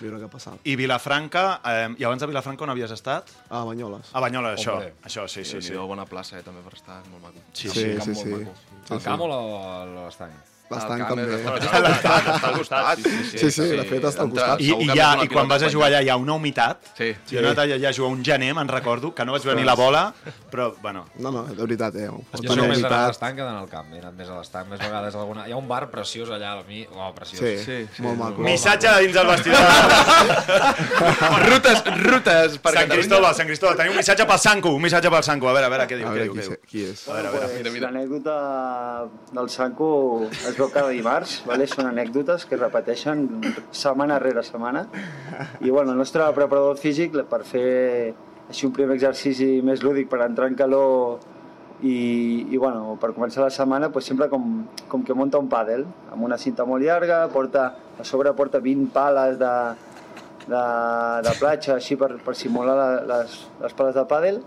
[0.00, 0.60] viure cap a Salt.
[0.64, 3.28] I Vilafranca, eh, i abans de Vilafranca on havies estat?
[3.50, 4.08] A Banyoles.
[4.12, 4.72] A Banyoles, això.
[4.74, 4.94] Hombre.
[5.04, 5.70] Això, sí, sí, sí.
[5.70, 7.38] Déu-n'hi-do, bona plaça, eh, també, per estar, molt maco.
[7.52, 8.28] Sí, Sí, camp sí, molt sí.
[8.30, 8.54] maco.
[8.94, 9.28] El camp o
[10.06, 10.32] l'estany?
[10.66, 11.24] El camp també.
[11.44, 13.04] Bueno, està, està, està al costat.
[13.30, 14.60] Sí, sí, de fet està al costat.
[14.64, 16.90] I, i, ja, I quan vas a jugar allà hi ha una humitat.
[16.98, 17.12] Sí.
[17.30, 19.66] Jo he anat allà a jugar un gener, me'n recordo, que no vaig veure ni
[19.68, 20.08] la bola,
[20.50, 22.08] però, bueno, No, no, de veritat, eh?
[22.10, 23.92] Jo soc més d'anar a l'estany que d'anar al camp.
[23.94, 25.46] He anat més a l'estany, més vegades alguna...
[25.46, 26.82] Hi ha un bar preciós allà al mi...
[26.92, 27.40] Oh, preciós.
[27.40, 28.42] Sí, Sí, sí, molt maco.
[28.42, 29.58] missatge de dins del vestidor.
[31.50, 35.24] rutes, rutes per Sant Cristóbal, Sant Cristóbal, tenim un missatge pel Sanco, un missatge pel
[35.26, 35.48] Sanco.
[35.50, 37.06] A veure, a veure, què diu, A què veure diu, qui, és.
[37.08, 37.80] A veure, a veure.
[37.86, 38.36] L'anècdota
[39.36, 39.88] del Sanco
[40.56, 41.66] es veu cada dimarts, vale?
[41.68, 43.26] són anècdotes que repeteixen
[43.76, 44.86] setmana rere setmana.
[45.60, 48.14] I bueno, el nostre preparador físic, per fer
[48.48, 51.20] així un primer exercici més lúdic per entrar en calor
[51.82, 55.84] i, i bueno, per començar la setmana pues sempre com, com que munta un pàdel
[56.08, 57.66] amb una cinta molt llarga, porta,
[58.00, 59.54] a sobre porta 20 pales de,
[60.46, 60.66] de,
[61.26, 64.40] de platja així per, per simular la, les, les pales de pàdel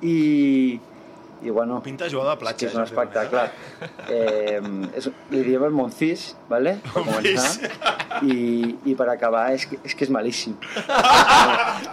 [0.00, 0.16] i,
[1.42, 2.66] i bueno, Pinta jugador de platja.
[2.68, 3.44] és un espectacle.
[4.08, 4.60] Eh,
[4.96, 6.76] és, li diem el Monfís, ¿vale?
[6.92, 7.70] per començar.
[8.22, 10.56] I, I per acabar, és que és, que és malíssim.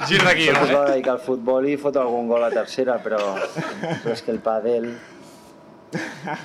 [0.08, 3.22] Gir d'aquí, Tot es va dedicar al futbol i fot algun gol a tercera, però,
[4.04, 4.92] però és que el pàdel...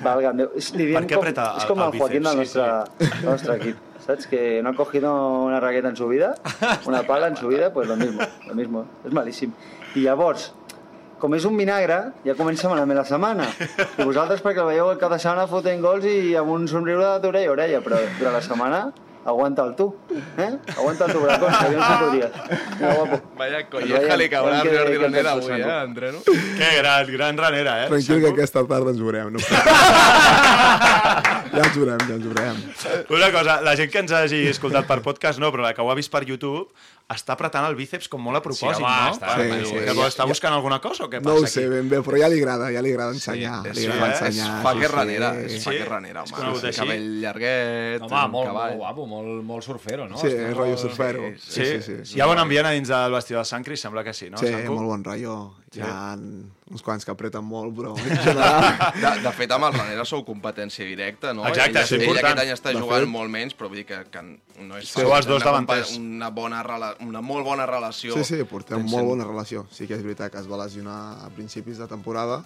[0.05, 0.53] Valga'm Déu.
[0.55, 2.67] És, li diem com, és el- com el el, Joaquín del nostre,
[3.01, 3.77] del nostre equip.
[4.05, 4.27] ¿Sabes?
[4.27, 5.11] Que no ha cogido
[5.45, 6.35] una raqueta en su vida,
[6.87, 8.85] una pala en su vida, pues lo mismo, lo mismo.
[9.05, 9.53] És malíssim.
[9.95, 10.53] I llavors,
[11.22, 13.46] com és un vinagre, ja comença malament la setmana.
[13.78, 17.54] I vosaltres, perquè el veieu cada setmana fotent gols i amb un somriure d'orella a
[17.54, 18.80] orella, però durant la setmana
[19.22, 20.48] aguanta'l tu, eh?
[20.74, 22.32] Aguanta'l tu, bracons, que jo no sé podries.
[22.80, 23.20] Mira, guapo.
[23.38, 26.18] Vaya colleja li caurà al Veiem Jordi Ranera avui, eh, entreno.
[26.26, 27.88] Que gran, gran ranera, eh?
[27.94, 29.30] Tranquil, que aquesta tarda ens veurem.
[29.38, 29.40] No?
[31.53, 32.57] ja ens veurem, ja ens veurem.
[33.11, 35.91] Una cosa, la gent que ens hagi escoltat per podcast no, però la que ho
[35.91, 36.69] ha vist per YouTube
[37.12, 39.12] està apretant el bíceps com molt a propòsit, Sí, home, no?
[39.12, 41.47] està- Sí, Per- sí, que ja- està buscant alguna cosa o què No passa ho
[41.47, 41.69] sé aquí?
[41.75, 43.67] ben bé, però ja li agrada, ja li agrada ensenyar.
[43.67, 44.29] és, li sí, agrada eh?
[44.31, 44.57] ensenyar.
[44.57, 44.93] és fa sí, que sí.
[44.95, 45.77] ranera, és fa Sí?
[45.79, 46.33] que ranera, home.
[46.33, 46.79] conegut així?
[46.81, 48.69] Cabell llarguet, Home, un molt, cavall.
[48.71, 50.17] molt guapo, molt, molt surfero, no?
[50.17, 51.23] Sí, Està és rotllo surfero.
[51.38, 51.65] Sí?
[51.65, 52.17] Sí, sí, sí.
[52.17, 53.81] Hi ha bon ambient a dins del vestidor de Sant Cris?
[53.81, 54.38] Sembla que sí, no?
[54.38, 55.57] Sí, molt bon rotllo.
[55.83, 56.17] Ha
[56.72, 58.64] uns quants que apreten molt, però en general...
[58.96, 61.44] De, de fet, amb el Ranera sou competència directa, no?
[61.50, 62.30] Exacte, ell, és ell important.
[62.32, 64.22] aquest any està De jugant fet- molt menys, però vull dir que, que
[64.64, 65.92] no és Sou els dos davanters.
[66.00, 68.16] Una, bona, rela- una molt bona relació.
[68.16, 69.66] Sí, sí, portem Tens molt bona relació.
[69.70, 72.40] Sí que és veritat que es va lesionar a principis de temporada,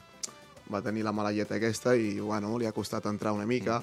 [0.72, 3.80] va tenir la mala aquesta i, bueno, li ha costat entrar una mica,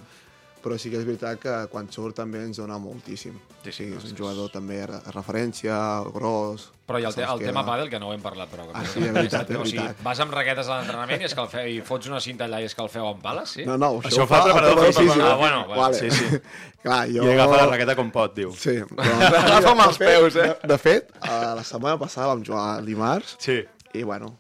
[0.63, 3.36] però sí que és veritat que quan surt també ens dona moltíssim.
[3.65, 5.76] Sí, sí, és un jugador també de referència,
[6.15, 6.69] gros...
[6.88, 7.49] Però i el, te, el queda.
[7.54, 8.65] tema pàdel, que no ho hem parlat, però...
[8.76, 10.02] Ah, sí, és veritat, és O sigui, veritat.
[10.04, 13.21] vas amb raquetes a l'entrenament i, escalfeu, i fots una cinta allà i escalfeu amb
[13.23, 13.63] pales, sí?
[13.67, 15.08] No, no, això, Això ho fa el preparador físic.
[15.08, 15.23] físic.
[15.23, 15.99] Ah, bueno, bueno, vale.
[15.99, 16.41] sí, sí.
[16.84, 17.23] Clar, jo...
[17.23, 18.52] I agafa la raqueta com pot, diu.
[18.60, 19.17] Sí, però...
[19.32, 20.49] Agafa amb els peus, eh?
[20.63, 23.62] De, de fet, la setmana passada vam jugar dimarts Sí.
[23.93, 24.34] i, bueno,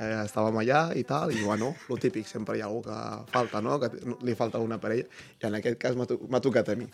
[0.00, 2.96] eh, estàvem allà i tal, i, bueno, lo típic, sempre hi ha algú que
[3.32, 3.92] falta, no?, que
[4.26, 5.04] li falta una parella,
[5.40, 6.88] i en aquest cas m'ha to- m'ha tocat a mi.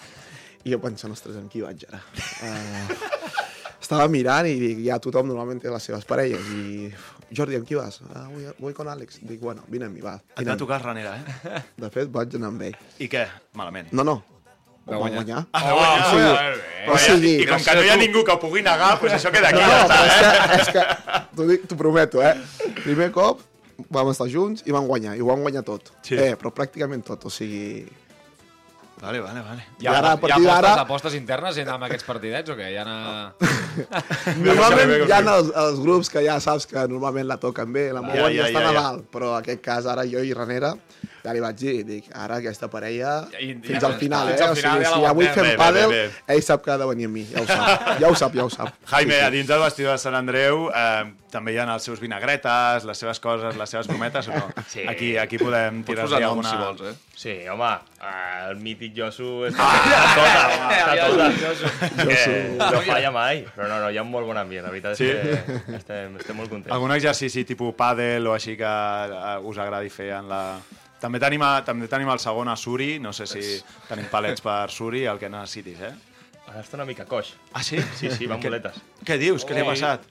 [0.66, 2.00] I jo penso, ostres, amb qui vaig ara?
[2.42, 2.96] Uh,
[3.80, 6.90] estava mirant i dic, ja tothom normalment té les seves parelles i
[7.30, 8.00] Jordi, amb qui vas?
[8.14, 9.20] Ah, vull, vull con Àlex.
[9.26, 10.16] Dic, bueno, vine amb mi, va.
[10.38, 11.60] Et va tocar Ranera, eh?
[11.82, 12.76] De fet, vaig anar amb ell.
[13.02, 13.24] I què?
[13.58, 13.92] Malament.
[13.94, 14.16] No, no.
[14.86, 15.22] Va guanyar.
[15.24, 15.40] guanyar.
[15.50, 15.96] Ah, va guanyar.
[16.06, 18.62] o sigui, o ja- sigui, I com que no hi ha ningú que ho pugui
[18.62, 19.58] negar, doncs això queda aquí.
[19.58, 20.74] No, ja no, està, però és eh?
[20.76, 22.34] que, és que t'ho prometo, eh?
[22.86, 23.40] Primer cop
[23.90, 25.90] vam estar junts i vam guanyar, i ho vam guanyar tot.
[26.06, 26.14] Sí.
[26.14, 27.82] Eh, però pràcticament tot, o sigui...
[28.96, 29.64] Vale, vale, vale.
[29.82, 32.70] Hi ha, I ara, a hi ha apostes, internes amb aquests partidets o què?
[32.72, 33.34] Hi ha una...
[34.46, 38.00] Normalment hi ha els, els grups que ja saps que normalment la toquen bé, la
[38.06, 38.86] mouen Ja, ja, estan ja, a ja.
[38.86, 40.72] dalt, però en aquest cas ara jo i Ranera
[41.26, 44.46] ja li vaig dir, dic, ara aquesta parella I- fins ja al final, fins eh?
[44.46, 46.34] al O final sigui, ja si avui fem Bé, pàdel, bé, bé.
[46.36, 48.44] ell sap que ha de venir amb mi, ja ho sap, ja ho sap, ja
[48.46, 48.72] ho sap.
[48.94, 51.04] Jaime, a dins del vestidor de Sant Andreu eh,
[51.36, 54.46] també hi ha els seus vinagretes, les seves coses, les seves brometes, o no?
[54.72, 54.86] Sí.
[54.88, 56.48] Aquí, aquí podem Pots tirar-li alguna...
[56.50, 56.94] si vols, eh?
[57.16, 57.68] Sí, home,
[58.00, 59.54] eh, el mític Josu és...
[59.58, 59.74] Ah,
[61.06, 62.06] tota, està tota.
[62.06, 62.20] Que
[62.60, 63.42] no falla mai.
[63.56, 64.64] Però no, no, hi ha un molt bon ambient.
[64.66, 65.08] La veritat Sí?
[65.08, 66.72] és que estem, estem molt contents.
[66.76, 70.42] Algun exercici tipus pàdel o així que eh, us agradi fer en la...
[71.06, 73.42] També tenim, a, també tenim el segon a Suri, no sé si
[73.86, 75.92] tenim palets per Suri, el que necessitis, eh?
[76.50, 77.32] Ara està una mica coix.
[77.54, 77.78] Ah, sí?
[77.98, 78.80] Sí, sí, va amb Què- muletes.
[79.06, 79.44] Què dius?
[79.46, 79.70] Què li ha Sí.
[79.76, 80.08] passat?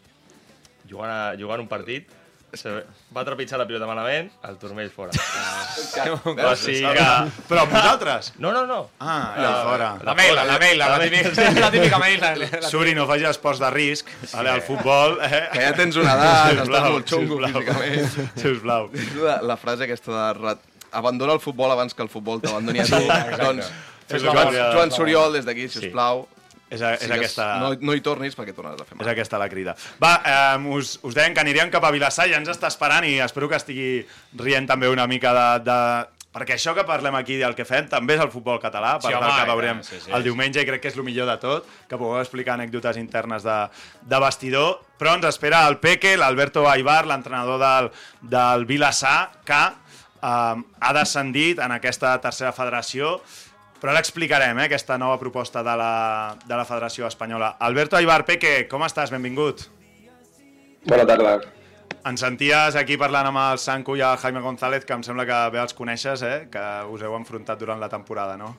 [0.88, 2.08] Jugant, a, jugant un partit,
[2.56, 2.72] se,
[3.12, 5.12] va trepitjar la pilota malament, el turmell fora.
[5.16, 7.08] o sigui que...
[7.50, 8.32] Però amb vosaltres?
[8.40, 8.78] No, no, no.
[9.00, 9.90] Ah, ja fora.
[10.06, 12.32] La Meila, la Meila, la típica, la típica Meila.
[12.72, 15.42] Suri, no facis esports de risc, vale, al futbol, eh?
[15.52, 17.66] Que ja tens una edat, estàs molt xungo sisplau.
[17.66, 18.32] físicament.
[18.46, 18.90] Sisplau.
[19.26, 20.56] La, la frase aquesta de...
[20.96, 23.02] Abandona el futbol abans que el futbol t'abandoni a tu.
[23.42, 23.70] doncs,
[24.08, 24.54] Fes Joan.
[24.54, 26.28] Joan Soriol, des d'aquí, sisplau.
[26.66, 27.46] És, a, és sigues- aquesta...
[27.62, 29.12] No, no hi tornis perquè tornaràs a fer És mal.
[29.14, 29.76] aquesta la crida.
[30.02, 33.20] Va, eh, us, us deien que aniríem cap a Vilassar, ja ens està esperant i
[33.22, 33.90] espero que estigui
[34.42, 35.48] rient també una mica de...
[35.70, 35.80] de...
[36.36, 39.14] Perquè això que parlem aquí del que fem també és el futbol català, per Sí,
[39.14, 40.12] sí, home, que veurem tant, sí, sí.
[40.18, 43.46] el diumenge i crec que és el millor de tot, que pugueu explicar anècdotes internes
[43.48, 43.56] de,
[44.04, 47.88] de vestidor, però ens espera el Peque, l'Alberto Aibar, l'entrenador del,
[48.36, 49.62] del Vilassar, que
[50.26, 53.20] ha descendit en aquesta tercera federació,
[53.82, 57.56] però ara explicarem eh, aquesta nova proposta de la, de la Federació Espanyola.
[57.60, 59.12] Alberto Aibar, Peque, com estàs?
[59.14, 59.68] Benvingut.
[60.90, 61.36] Bona tarda.
[62.06, 65.38] Ens senties aquí parlant amb el Sanco i el Jaime González, que em sembla que
[65.54, 66.48] bé els coneixes, eh?
[66.54, 68.56] que us heu enfrontat durant la temporada, no?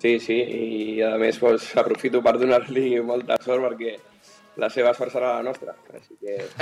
[0.00, 3.96] Sí, sí, i a més pues, aprofito per donar-li molta sort perquè
[4.58, 5.74] la seva sort serà la nostra.
[5.94, 6.38] Així que...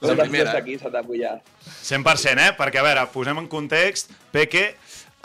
[0.00, 0.56] La primera, eh?
[0.60, 1.40] aquí s'ha d'apullar.
[1.82, 2.52] 100%, eh?
[2.54, 4.76] Perquè, a veure, posem en context, Peque,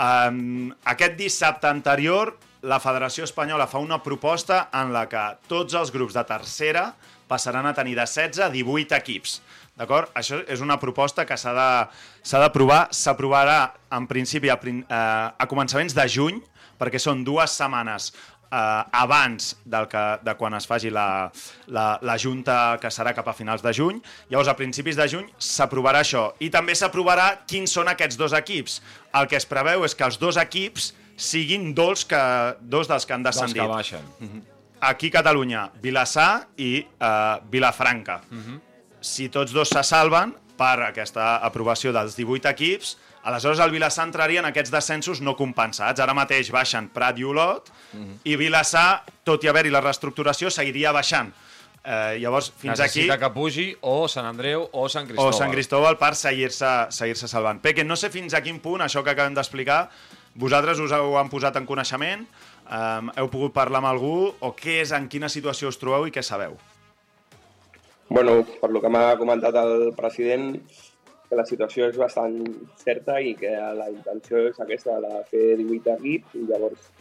[0.02, 2.32] um, aquest dissabte anterior
[2.66, 6.88] la Federació Espanyola fa una proposta en la que tots els grups de tercera
[7.30, 9.42] passaran a tenir de 16 a 18 equips.
[9.78, 10.10] D'acord?
[10.18, 11.88] Això és una proposta que s'ha de-
[12.24, 12.88] s'ha d'aprovar.
[12.90, 16.42] S'aprovarà, en principi, a, eh, a començaments de juny,
[16.80, 18.14] perquè són dues setmanes
[18.54, 21.32] eh, abans del que, de quan es faci la,
[21.74, 24.02] la, la Junta, que serà cap a finals de juny.
[24.30, 26.28] Llavors, a principis de juny s'aprovarà això.
[26.46, 28.82] I també s'aprovarà quins són aquests dos equips.
[29.18, 32.22] El que es preveu és que els dos equips siguin dos, que,
[32.62, 33.62] dos dels que han Dels descendit.
[33.62, 34.44] que baixen.
[34.84, 38.22] Aquí a Catalunya, Vilassar i eh, Vilafranca.
[39.04, 44.42] Si tots dos se salven per aquesta aprovació dels 18 equips, aleshores el Vilassar entraria
[44.44, 46.02] en aquests descensos no compensats.
[46.04, 47.72] Ara mateix baixen Prat i Olot,
[48.28, 51.32] i Vilassar, tot i haver-hi la reestructuració, seguiria baixant.
[51.84, 53.04] Eh, llavors, fins aquí...
[53.04, 55.38] Necessita que pugi o Sant Andreu o Sant O Cristòbal.
[55.40, 57.60] Sant Cristóbal per seguir-se seguir salvant.
[57.64, 59.88] Peque, no sé fins a quin punt, això que acabem d'explicar,
[60.40, 62.24] vosaltres us ho han posat en coneixement,
[62.68, 66.16] um, heu pogut parlar amb algú, o què és, en quina situació us trobeu i
[66.16, 66.56] què sabeu?
[68.14, 70.60] bueno, per lo que m'ha comentat el president,
[71.34, 72.36] que la situació és bastant
[72.78, 76.92] certa i que la intenció és aquesta, la de fer 18 equips i llavors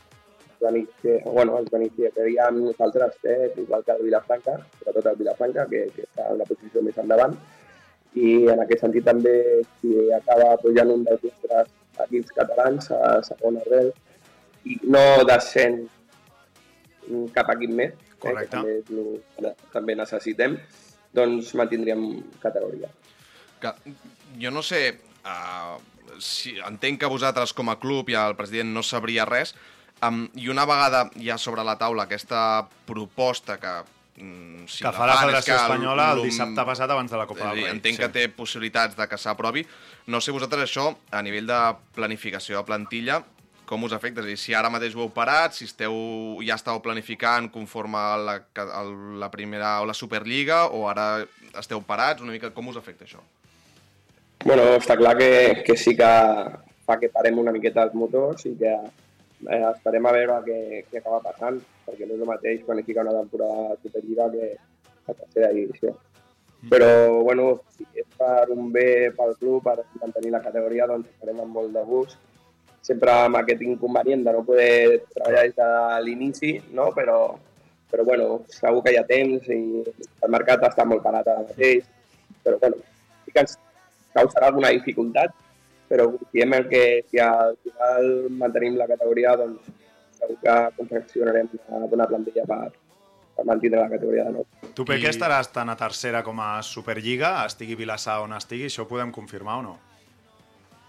[0.62, 6.06] beneficia, bueno, es beneficiaríem nosaltres, eh, igual que el Vilafranca, sobretot el Vilafranca, que, que
[6.06, 7.34] està en una posició més endavant,
[8.14, 9.34] i en aquest sentit també
[9.80, 11.74] si acaba pujant un dels nostres
[12.06, 13.90] equips catalans a segona arrel
[14.68, 15.82] i no descent
[17.34, 20.56] cap equip més, eh, que també, també necessitem,
[21.12, 22.06] doncs mantindríem
[22.40, 22.92] categoria.
[23.62, 23.74] Que,
[24.40, 25.76] jo no sé, uh,
[26.20, 29.54] si, entenc que vosaltres com a club i el president no sabria res,
[30.04, 33.72] um, i una vegada ja sobre la taula aquesta proposta que
[34.22, 37.48] mm, si que fa la Federació Espanyola el l'um- dissabte passat abans de la Copa
[37.50, 37.70] del Rei.
[37.72, 39.66] Entenc que té possibilitats de que s'aprovi.
[40.06, 41.60] No sé vosaltres això, a nivell de
[41.94, 43.22] planificació de plantilla,
[43.64, 44.20] com us afecta?
[44.20, 45.94] És dir, si ara mateix ho heu parat, si esteu,
[46.44, 48.82] ja estàu planificant conforme a la, a
[49.22, 51.24] la primera o la Superliga, o ara
[51.58, 53.22] esteu parats, una mica com us afecta això?
[54.44, 56.10] Bueno, està clar que, que sí que
[56.82, 60.98] fa que parem una miqueta els motors i que eh, esperem a veure què, què
[60.98, 64.48] acaba passant, perquè no és el mateix planificar una temporada de Superliga que
[65.06, 65.94] la tercera divisió.
[66.70, 66.90] Però,
[67.22, 71.58] bueno, si és per un bé pel club, per mantenir la categoria, doncs farem amb
[71.58, 72.18] molt de gust.
[72.82, 76.90] Sempre amb aquest inconvenient de no poder treballar des de l'inici, no?
[76.94, 77.18] però,
[77.90, 81.86] però bueno, segur que hi ha temps i el mercat està molt parat ara mateix.
[82.42, 82.82] Però bueno,
[83.22, 83.58] sí que ens
[84.14, 85.34] causarà alguna dificultat,
[85.88, 89.68] però confiem en que si al final mantenim la categoria, doncs
[90.22, 92.72] segur que confeccionarem una bona plantilla per,
[93.36, 94.46] per mantenir la categoria de nou.
[94.72, 98.90] Tu, Peque, estaràs tant a tercera com a Superliga, estigui Vilassar on estigui, això ho
[98.90, 99.78] podem confirmar o no?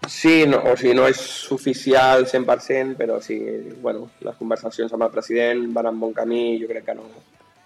[0.08, 1.20] Sí, no, o sigui, no és
[1.52, 3.38] oficial 100%, però sí,
[3.80, 7.08] bueno, les conversacions amb el president van en bon camí i jo crec que no,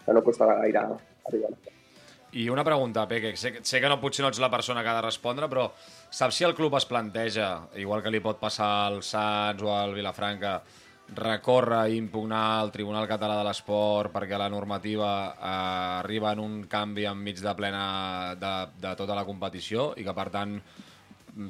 [0.05, 0.85] que no costarà gaire
[1.27, 1.51] arribar.
[2.33, 4.99] I una pregunta, Peque, sé, sé que no potser no ets la persona que ha
[4.99, 5.71] de respondre, però
[6.11, 7.49] saps si el club es planteja,
[7.81, 10.59] igual que li pot passar al Sants o al Vilafranca,
[11.17, 15.55] recórrer i impugnar al Tribunal Català de l'Esport perquè la normativa eh,
[16.03, 20.29] arriba en un canvi enmig de plena de, de tota la competició i que, per
[20.35, 20.59] tant,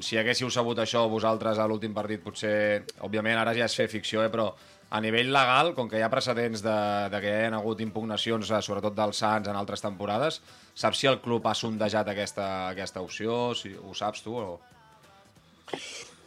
[0.05, 4.23] si haguéssiu sabut això vosaltres a l'últim partit, potser, òbviament, ara ja és fer ficció,
[4.23, 4.53] eh, però
[4.89, 6.77] a nivell legal, com que hi ha precedents de,
[7.13, 10.39] de que hi ha hagut impugnacions, eh, sobretot dels Sants en altres temporades,
[10.73, 13.53] saps si el club ha sondejat aquesta, aquesta opció?
[13.57, 14.33] Si, ho saps tu?
[14.33, 14.57] O...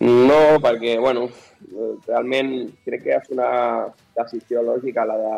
[0.03, 1.27] No, perquè, bueno,
[2.07, 2.55] realment
[2.87, 3.51] crec que és una
[4.17, 5.35] decisió lògica la de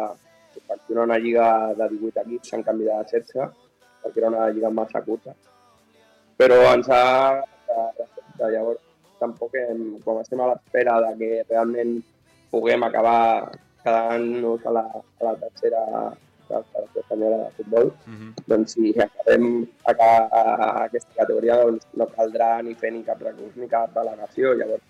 [0.55, 3.61] confeccionar una lliga de 18 equips en canvi de 16,
[4.05, 5.33] perquè era una lliga massa curta.
[6.37, 7.05] Però ens ha
[8.45, 8.81] llavors
[9.21, 11.95] tampoc hem, com estem a l'espera de que realment
[12.55, 13.51] puguem acabar
[13.85, 14.85] quedant-nos a, la,
[15.21, 15.83] a la tercera
[16.49, 16.61] de la
[17.01, 18.31] Espanyola de Futbol, Mm -hmm.
[18.47, 19.45] doncs si acabem
[19.85, 20.43] acabar a
[20.87, 24.55] aquesta categoria doncs no caldrà ni fer ni cap recurs ni cap delegació.
[24.55, 24.83] Llavors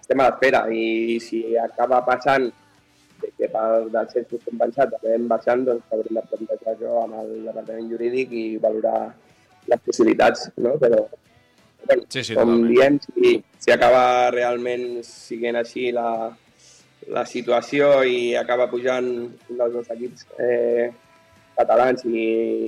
[0.00, 2.52] estem a l'espera i si acaba passant
[3.38, 7.90] que per dels censos compensats acabem baixant, doncs haurem de plantejar això amb el departament
[7.92, 9.14] jurídic i valorar
[9.70, 10.70] les possibilitats, no?
[10.82, 10.98] Però,
[11.86, 12.68] bueno, Sí, sí, com totalment.
[12.72, 16.08] diem, si, si acaba realment siguent així la,
[17.12, 20.90] la situació i acaba pujant un dels dos equips eh,
[21.56, 22.24] catalans i,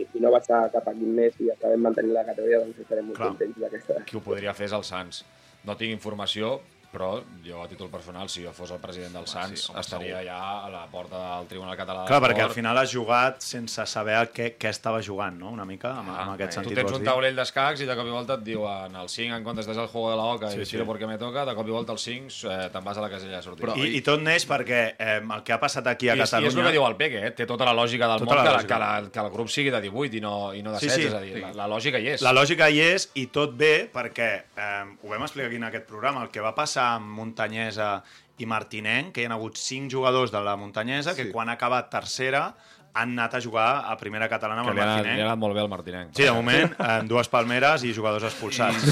[0.06, 3.32] i no baixar cap equip més i acabem mantenint la categoria, doncs estarem molt Clar.
[3.32, 4.00] contents d'aquesta.
[4.06, 5.22] Qui ho podria fer és el Sants.
[5.66, 6.56] No tinc informació,
[6.92, 10.22] però jo a títol personal, si jo fos el president del Sants, sí, home, estaria
[10.24, 13.84] ja a la porta del Tribunal Català de Clar, perquè al final has jugat sense
[13.86, 15.50] saber què, què estava jugant, no?
[15.54, 17.96] Una mica, amb, amb aquest Ah, Tu sentit, tens vols un taulell d'escacs i de
[17.98, 20.60] cop i volta et diuen el 5 en comptes del juego de la oca Sí,
[20.60, 20.76] i sí.
[20.78, 23.36] perquè me toca, de cop i volta el 5 eh, te'n vas a la casella
[23.36, 23.66] de sortida.
[23.66, 26.28] Però- I, I tot neix perquè eh, el que ha passat aquí a I, és,
[26.28, 26.48] I Catalunya...
[26.48, 27.30] és el que diu el Peque, eh?
[27.32, 28.74] té tota la lògica del Tota món la que, la, lògica.
[28.74, 31.02] que, la, que el grup sigui de 18 i no, i no de Sí, 16,
[31.02, 31.08] sí.
[31.08, 32.22] és a dir, la, la lògica hi és.
[32.22, 35.86] La lògica hi és i tot bé perquè eh, ho vam explicar aquí en aquest
[35.88, 38.02] programa, el que va passar amb Muntanyesa
[38.38, 41.32] i Martinenc, que hi ha hagut cinc jugadors de la Muntanyesa que Sí.
[41.32, 42.54] quan ha acabat tercera
[42.96, 45.16] han anat a jugar a primera catalana amb que el Martinenc.
[45.16, 46.14] li ha anat molt bé al Martinenc.
[46.16, 48.86] Sí, de moment, en dues palmeres i jugadors expulsats.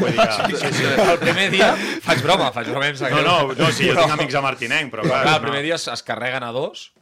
[0.00, 0.84] Vull dir que, sí, sí.
[0.84, 4.40] El primer dia, faig broma, faig broma, No, no, no, sí, jo tinc amics a
[4.40, 5.46] Martinenc, però Però clar, clar, el no.
[5.48, 6.92] primer dia es, es carreguen a dos,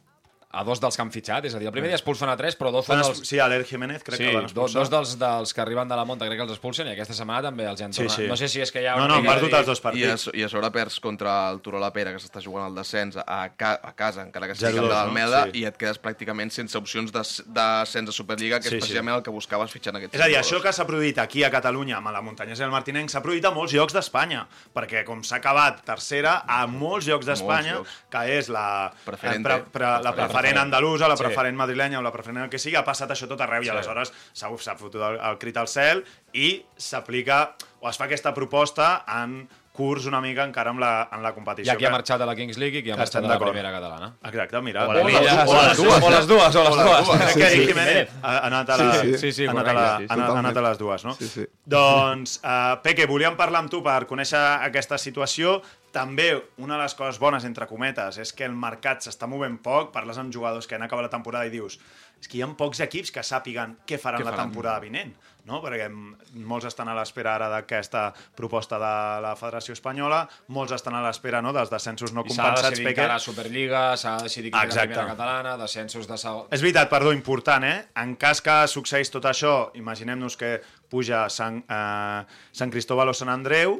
[0.51, 2.55] a dos dels que han fitxat, és a dir, el primer dia expulsen a tres,
[2.57, 3.19] però dos són dels...
[3.27, 4.79] Sí, a l'Er Jiménez crec sí, que van dos, expulsar.
[4.81, 7.43] dos dels, dels que arriben de la Monta crec que els expulsen i aquesta setmana
[7.51, 8.15] també els hi han Sí, tornat.
[8.17, 8.27] sí.
[8.31, 9.81] No sé si és que hi ha No, no, han de perdut els dos I
[9.81, 10.29] a, partits.
[10.33, 13.37] I a sobre perds contra el Turó la Pera, que s'està jugant al descens a,
[13.55, 14.95] ca a casa, encara que sigui 0-2, camp de no?
[14.95, 15.59] l'Almeda, Sí.
[15.61, 18.87] i et quedes pràcticament sense opcions d'as- d'ascens de Superliga, que Sí, és sí.
[18.87, 20.51] precisament el que buscaves fitxant aquests És a dir, jugadors.
[20.51, 23.45] això que s'ha produït aquí a Catalunya amb la Muntanyesa i el Martinenc s'ha produït
[23.45, 28.49] a molts llocs d'Espanya, perquè com s'ha acabat tercera, a molts llocs d'Espanya, que és
[28.49, 29.43] la Preferente.
[29.47, 30.38] pre, pre, la Preferent.
[30.41, 31.23] Preferent andalusa, la Sí.
[31.23, 33.69] preferent madrilenya o la preferent el que sigui, ha passat això tot arreu i Sí.
[33.71, 38.33] aleshores s'ha s'ha fotut el, el crit al cel i s'aplica o es fa aquesta
[38.33, 39.47] proposta en
[39.79, 41.71] curs una mica encara amb la, en la Hi competició.
[41.71, 43.71] ha qui ha marxat a la Kings League i qui ha marxat a la primera
[43.71, 44.11] catalana.
[44.27, 44.83] Exacte, mira.
[44.89, 47.33] O les O les dues, o les dues, o les dues.
[47.33, 47.65] Sí, sí.
[47.71, 49.17] Jiménez ha anat a, la, Sí, sí.
[49.23, 51.13] Sí, sí, ha anat a, correcte, la, sí, ha anat- a les dues, no?
[51.15, 51.47] Sí, sí.
[51.65, 55.61] Doncs, uh, Peque, volíem parlar amb tu per conèixer aquesta situació.
[55.89, 56.27] També
[56.61, 60.19] una de les coses bones, entre cometes, és que el mercat s'està movent poc, parles
[60.21, 61.79] amb jugadors que han acabat la temporada i dius
[62.19, 64.49] és que hi ha pocs equips que sàpiguen què faran Què la faran?
[64.49, 65.13] temporada vinent,
[65.47, 65.61] no?
[65.63, 68.91] perquè molts estan a l'espera ara d'aquesta proposta de
[69.23, 72.69] la Federació Espanyola, molts estan a l'espera no, dels descensos no I s'ha de compensats,
[72.69, 73.01] decidir Peque.
[73.01, 76.45] encara la Superliga, s'ha de decidir quina és la primera catalana, descensos de segon...
[76.51, 77.79] És veritat, perdó, important, eh?
[78.03, 80.57] En cas que succeís tot això, imaginem-nos que
[80.91, 83.79] puja Sant, eh, Sant Cristóbal o Sant Andreu,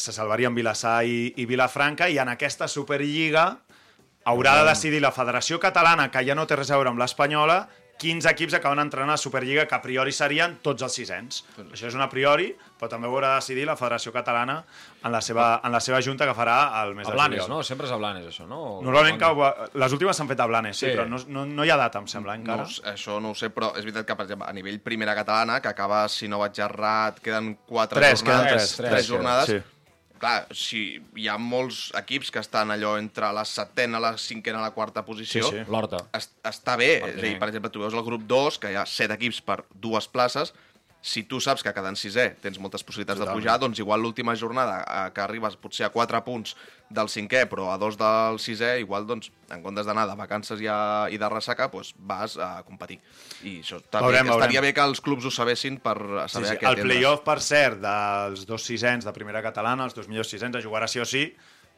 [0.00, 3.60] se salvarien Vilassar i, i Vilafranca, i en aquesta Superliga
[4.30, 7.66] haurà de decidir la Federació Catalana, que ja no té res a veure amb l'espanyola,
[8.00, 11.42] 15 equips acaben entrant a la Superliga, que a priori serien tots els sisens.
[11.68, 12.46] Això és un a priori,
[12.80, 14.54] però també ho haurà de decidir la Federació Catalana
[15.04, 17.58] en la seva, en la seva junta que farà el mes A de Blanes, juliol.
[17.58, 17.62] no?
[17.62, 18.60] Sempre és a Blanes, això, no?
[18.78, 19.42] O- Normalment cau,
[19.74, 20.92] les últimes s'han fet a Blanes, sí, Sí.
[20.96, 22.64] però no, no, no hi ha data, em sembla, No, encara.
[22.66, 25.60] sé, això no ho sé, però és veritat que, per exemple, a nivell primera catalana,
[25.60, 28.24] que acaba, si no vaig errat, queden quatre Tres, jornades.
[28.24, 29.46] queden tres, tres, tres, jornades.
[29.46, 29.60] sí.
[30.20, 34.70] Clar, si hi ha molts equips que estan allò entre la setena, la cinquena la
[34.76, 35.64] quarta posició, Sí, sí.
[35.72, 36.02] L'Horta.
[36.12, 36.90] es, està bé.
[37.08, 39.40] És a dir, per exemple, tu veus el grup 2, que hi ha 7 equips
[39.40, 40.52] per dues places,
[41.00, 44.80] si tu saps que quedant sisè tens moltes possibilitats de pujar, doncs igual l'última jornada
[44.84, 46.52] eh, que arribes potser a 4 punts
[46.90, 50.66] del cinquè, però a dos del sisè, igual, doncs, en comptes d'anar de vacances i,
[50.68, 52.98] a, i de ressaca, doncs vas a competir.
[53.48, 54.68] I això està Veurem, estaria veurem.
[54.68, 56.56] bé que els clubs ho sabessin per Sí, saber sí.
[56.56, 60.28] a què El playoff, per cert, dels dos sisens de primera catalana, els dos millors
[60.28, 61.30] sisens, es jugarà sí o sí,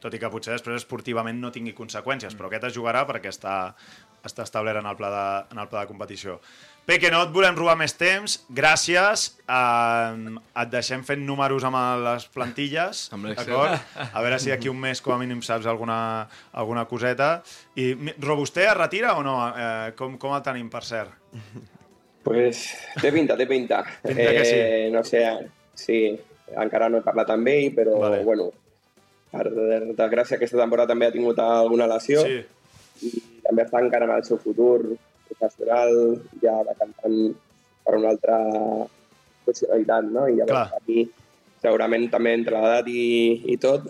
[0.02, 3.76] tot i que potser després esportivament no tingui conseqüències, però aquest es jugarà perquè està,
[4.26, 6.40] està establert en el, pla de, en el pla de competició.
[6.84, 9.28] Peque, no et volem robar més temps, gràcies.
[9.46, 13.04] Eh, et deixem fent números amb les plantilles,
[13.38, 13.76] d'acord?
[14.08, 15.98] A veure si d'aquí un mes com a mínim saps alguna,
[16.52, 17.36] alguna coseta.
[17.78, 19.36] I Robusté es retira o no?
[19.54, 21.14] Eh, com, com el tenim, per cert?
[22.26, 22.64] Pues
[23.02, 23.80] té pinta, té pinta.
[24.02, 24.58] Pinta que sí.
[24.94, 25.22] No sé,
[25.78, 26.00] sí,
[26.58, 28.20] encara no he parlat amb ell, però Vale.
[28.26, 28.50] bueno,
[29.32, 32.42] per desgràcia aquesta temporada també ha tingut alguna lesió Sí.
[33.08, 34.96] i també està encara en el seu futur
[35.32, 35.96] professional,
[36.42, 37.18] ja decantant
[37.82, 38.38] per una altra
[39.46, 40.28] possibilitat, no?
[40.28, 40.80] I llavors Clar.
[40.82, 41.06] aquí,
[41.62, 43.06] segurament també entre l'edat i,
[43.52, 43.88] i tot,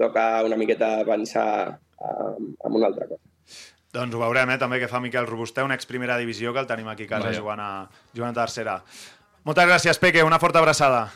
[0.00, 1.48] toca una miqueta pensar
[2.00, 3.22] en, en una altra cosa.
[3.96, 6.88] Doncs ho veurem, eh, també, que fa Miquel Robusté, un ex-primera divisió que el tenim
[6.92, 7.40] aquí a casa Vaja.
[7.40, 7.70] jugant a,
[8.12, 8.80] jugant a tercera.
[9.46, 11.06] Moltes gràcies, Peque, una forta abraçada.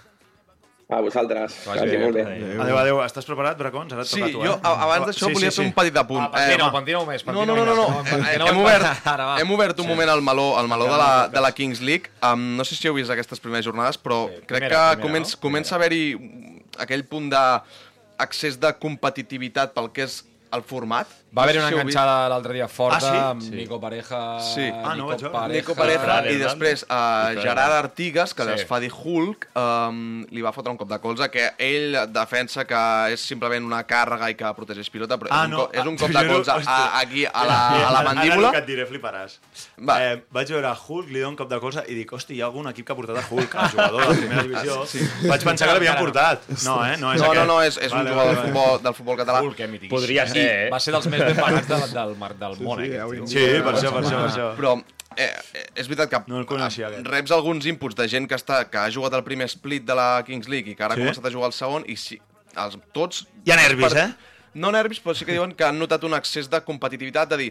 [0.91, 2.23] A vosaltres, Que vagi molt bé.
[2.27, 2.63] Adéu.
[2.63, 2.97] Adéu, adéu.
[3.05, 3.93] Estàs preparat, Bracons?
[3.93, 4.61] Ara et Sí, toca a tu, jo eh?
[4.63, 5.69] a- abans d'això Sí, volia sí, fer sí.
[5.69, 6.21] un petit apunt.
[6.25, 6.79] Ah, pentina-ho, va.
[6.79, 8.11] pentina-ho més, No, pentina-ho no, no, no, més.
[8.13, 8.17] no.
[8.19, 9.41] Pentina-ho Hem obert, Ara, va.
[9.41, 12.11] hem obert un moment el meló, el meló de la, de la Kings League.
[12.23, 15.01] Um, no sé si heu vist aquestes primeres jornades, però Sí, crec primera, que primera,
[15.07, 15.41] comença, no?
[15.41, 16.05] comença a haver-hi
[16.79, 21.07] aquell punt d'accés de competitivitat pel que és el format.
[21.31, 23.17] Va haver No sé una enganxada l'altre dia forta Ah, sí?
[23.17, 23.51] amb Sí.
[23.55, 24.41] Nico Pareja...
[24.43, 24.65] Sí.
[24.83, 25.55] Ah, no vaig veure.
[25.55, 28.51] Nico Pareja i després uh, Fran Gerard Artigas, que Sí.
[28.57, 32.65] es fa dir Hulk, um, li va fotre un cop de colze, que ell defensa
[32.67, 32.81] que
[33.15, 35.69] és simplement una càrrega i que protegeix pilota, però Ah, és, un, no.
[35.71, 38.49] és un cop de colze a, aquí a la, a la Ara mandíbula.
[38.49, 39.39] el que et diré, fliparàs.
[39.87, 40.01] Va.
[40.03, 42.47] Eh, vaig veure Hulk, li dono un cop de colze i dic, hosti, hi ha
[42.51, 44.81] algun equip que ha portat a Hulk, el jugador de la primera divisió.
[44.91, 45.07] Sí.
[45.29, 46.43] Vaig pensar que l'havien portat.
[46.67, 46.97] No, eh?
[46.99, 47.47] No, és No, no, aquest.
[47.47, 48.51] no, és, és un Vale, jugador vale, del vale.
[48.51, 49.43] futbol, del futbol català.
[49.47, 49.89] Hulk, eh.
[49.95, 50.69] Podria ser, eh?
[50.73, 53.35] Va ser dels més ben pagats del, del, mar- del món, sí, eh, aquest tio.
[53.35, 54.49] Sí, per això, per això, per això.
[54.59, 54.73] Però
[55.17, 57.07] eh, eh, és veritat que No el coneixia, aquest.
[57.07, 60.09] reps alguns inputs de gent que, està, que ha jugat el primer split de la
[60.27, 61.01] Kings League i que ara Sí?
[61.03, 62.21] ha començat a jugar el segon i si,
[62.57, 63.27] els, tots...
[63.47, 64.09] Hi ha nervis, eh?
[64.55, 67.51] No nervis, però sí que diuen que han notat un excés de competitivitat, de dir,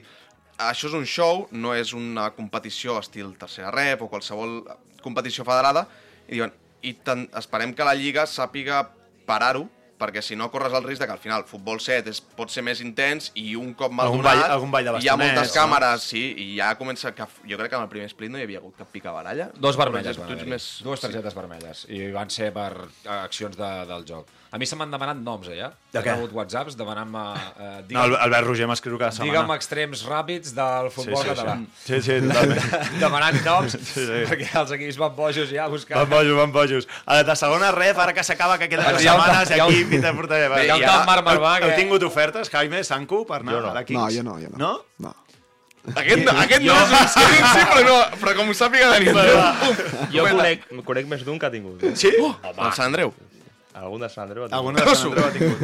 [0.60, 4.66] això és un show, no és una competició estil tercera rep o qualsevol
[5.02, 5.86] competició federada,
[6.28, 6.52] i diuen,
[6.84, 6.92] i
[7.40, 8.82] esperem que la Lliga sàpiga
[9.26, 12.50] parar-ho, perquè si no corres el risc de que al final futbol 7 és, pot
[12.50, 15.18] ser més intens i un cop mal Algun donat ball- algun ball de hi ha
[15.20, 15.62] moltes no?
[15.62, 18.46] càmeres, sí, i ja comença que jo crec que en el primer split no hi
[18.48, 19.50] havia hagut cap picabaralla.
[19.60, 20.70] Dos vermelles van haver més...
[20.84, 21.86] Dues targetes vermelles.
[21.92, 24.32] I van ser per eh, accions de, del joc.
[24.52, 25.68] A mi se m'han demanat noms, eh, ja.
[25.94, 26.14] De He què?
[26.16, 27.22] rebut whatsapps demanant-me...
[27.60, 29.30] Eh, No, el- Albert Roger m'escriu cada setmana.
[29.32, 31.54] digue'm extrems ràpids del futbol català.
[31.86, 32.64] Sí, sí, totalment.
[33.04, 34.08] Demanant noms, sí.
[34.32, 36.00] perquè els equips van bojos ja a buscar...
[36.02, 36.88] Van bojos, van bojos.
[37.06, 39.60] A de segona ref, ara que s'acaba, que queden dues Hi ha un- setmanes, hi
[39.60, 40.50] ha un- aquí.
[40.50, 43.42] Va, hi ha un camp Marc Marvà heu- Heu que- tingut ofertes, Jaime, Sanku, per
[43.44, 43.70] anar Jo no.
[43.70, 44.02] a la Kings?
[44.02, 44.58] No, jo no, jo no.
[44.58, 44.86] No?
[44.98, 45.16] No.
[45.96, 49.14] Aquest, no, aquest no és un sí, sí, però, no, però com ho sàpiga Dani,
[50.14, 51.82] Jo conec, conec més d'un que ha tingut.
[51.88, 51.94] Eh?
[51.96, 52.12] Sí?
[52.20, 53.14] el Sant Andreu.
[53.78, 54.58] Algun de Sant Andreu ha tingut.
[54.58, 55.62] Alguna de Sant Andreu ha tingut,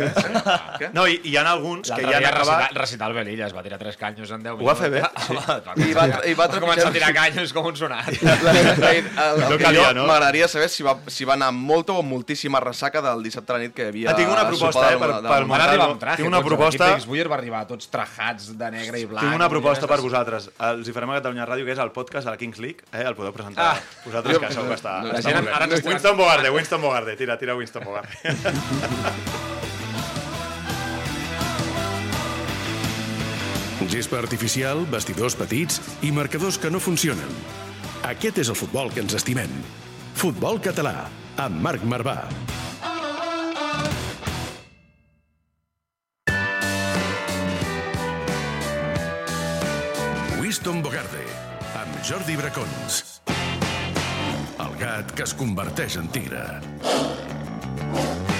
[0.85, 0.89] eh?
[0.93, 2.59] No, i, i hi ha alguns que ja han acabat...
[2.69, 4.69] recital, recital Belilla, es va tirar tres canyos en 10 Ho minuts.
[4.69, 5.33] va fer bé, sí.
[5.89, 8.07] I va, i va Va començar a tirar canyos com un sonat.
[8.15, 10.05] El, el, el No que calia, jo no?
[10.05, 13.63] m'agradaria saber si va, si va anar molta o moltíssima ressaca del dissabte a la
[13.65, 14.11] nit que hi havia...
[14.11, 16.21] Ah, tinc una proposta, eh, per- per amb traje.
[16.21, 19.25] Tinc una proposta- L'equip d'Xbuyer va arribar tots trajats de negre i blanc.
[19.25, 20.51] Tinc una proposta per vosaltres.
[20.69, 22.85] Els hi farem a Catalunya Ràdio, que és el podcast de la Kings League.
[22.93, 23.03] Eh?
[23.09, 23.81] El podeu presentar Ah.
[24.05, 27.15] vosaltres, que segur que està, La Winston Bogarde, Winston Bogarde.
[27.17, 27.94] Tira, tira Winston Bogarde.
[33.91, 37.29] Gespa artificial, vestidors petits i marcadors que no funcionen.
[38.05, 39.51] Aquest és el futbol que ens estimem.
[40.17, 41.07] Futbol català,
[41.41, 42.17] amb Marc Marvà.
[50.41, 51.25] Winston Bogarde,
[51.81, 53.21] amb Jordi Bracons.
[54.65, 56.45] El gat que es converteix en tigre.
[57.93, 58.34] Oh.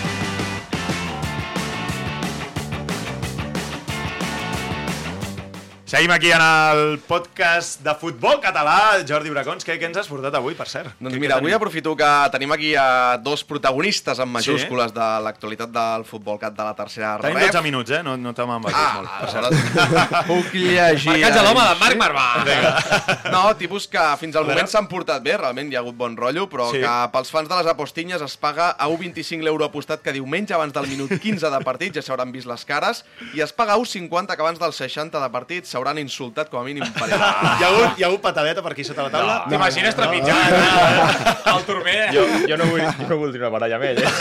[5.86, 9.03] Seguim aquí en el podcast de futbol català.
[9.05, 10.95] Jordi Bracons, què, què ens has portat avui, per cert?
[10.97, 11.59] Doncs Què- mira, què avui tenim?
[11.59, 16.63] aprofito que tenim aquí a dos protagonistes en majúscules de l'actualitat del futbol cat de
[16.65, 17.51] la tercera Tenim ref.
[17.51, 18.01] 12 minuts, eh?
[18.01, 19.09] No, no te m'envaixis Ah, molt.
[19.13, 20.25] Per aleshores cert.
[20.31, 21.11] puc llegir...
[21.11, 21.75] Marcatge l'home de?
[21.83, 23.29] Marc Marvà.
[23.36, 26.17] No, tipus que fins al A moment s'han portat bé, realment hi ha hagut bon
[26.17, 26.79] rotllo, però Sí.
[26.79, 26.81] sí.
[26.81, 30.73] que pels fans de les apostinyes es paga a 1,25 l'euro apostat que diumenge abans
[30.73, 33.05] del minut 15 de partit ja s'hauran vist les cares,
[33.36, 36.63] i es paga a 1,50 que abans del 60 de partit s'hauran insultat com a
[36.65, 37.13] mínim per ell.
[37.13, 39.36] Hi ha, hagut, hi ha hagut patadeta per aquí sota la taula?
[39.45, 40.53] No, T'imagines trepitjant
[41.53, 41.99] el turmer?
[42.15, 44.09] Jo, jo, no vull, jo no voldria una baralla amb ell, eh?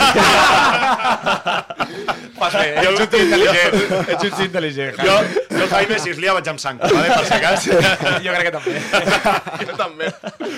[2.35, 3.75] Fas bé, ets un tio intel·ligent.
[4.11, 4.97] Ets un tio intel·ligent.
[4.99, 5.15] Jo,
[5.55, 7.07] jo Jaime, si es lia, vaig amb sang, vale?
[7.13, 7.67] per si cas.
[8.25, 8.73] jo crec que també.
[9.69, 10.09] jo també.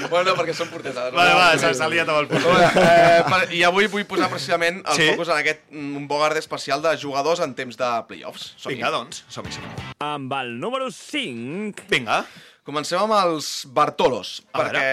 [0.10, 1.14] Bueno, perquè són portesades.
[1.16, 2.48] Vale, va, s'ha s'ha liat amb el punt.
[2.82, 5.04] Eh, per- I avui vull posar precisament el Sí?
[5.04, 5.14] sí?
[5.14, 8.52] focus en aquest mm, un bogard especial de jugadors en temps de playoffs.
[8.58, 8.80] Som-hi.
[8.80, 9.64] Vinga, doncs, som-hi, som
[10.04, 11.88] Amb el número 5...
[11.94, 12.24] Vinga.
[12.68, 14.88] Comencem amb els Bartolos, A perquè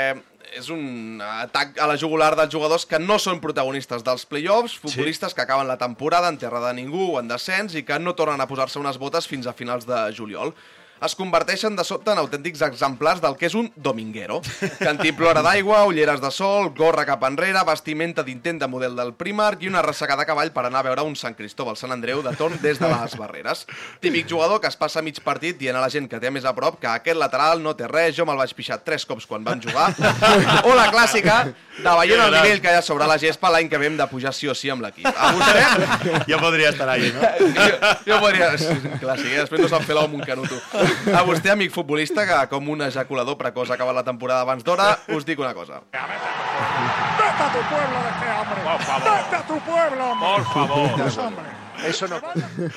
[0.54, 5.34] és un atac a la jugular dels jugadors que no són protagonistes dels playoffs, futbolistes
[5.34, 8.40] que acaben la temporada en terra de ningú o en descens i que no tornen
[8.40, 10.54] a posar-se unes botes fins a finals de juliol.
[11.04, 14.38] Es converteixen de sobte en autèntics exemplars del que és un dominguero.
[14.78, 19.68] Cantimplora d'aigua, ulleres de sol, gorra cap enrere, vestimenta d'intent de model del Primark i
[19.68, 22.56] una ressaca de cavall per anar a veure un Sant Cristóbal Sant Andreu de torn
[22.62, 23.66] des de les barreres.
[24.00, 26.54] Típic jugador que es passa mig partit dient a la gent que té més a
[26.56, 29.60] prop que aquest lateral no té res, jo me'l vaig pixar tres cops quan vam
[29.60, 29.90] jugar.
[30.64, 31.42] o la clàssica
[31.82, 34.32] de veient el nivell que hi ha sobre la gespa l'any que vam de pujar
[34.32, 35.10] sí o sí amb l'equip.
[35.12, 37.52] A vostè Jo podria estar allà, no?
[37.60, 38.52] jo, jo podria...
[38.54, 39.40] És un clàssic, eh?
[39.42, 40.60] Després no se'n fer l'home amb un canuto.
[41.14, 44.98] A vostè, amic futbolista, que com un ejaculador precoç ha acabat la temporada abans d'hora,
[45.14, 45.82] us dic una cosa.
[45.92, 48.62] ¡Vete a tu pueblo de este hombre!
[48.62, 49.10] ¡Por favor!
[49.10, 50.28] ¡Vete a tu pueblo, hombre!
[50.28, 51.26] Por favor.
[51.26, 51.63] hombre!
[51.88, 52.20] Eso no...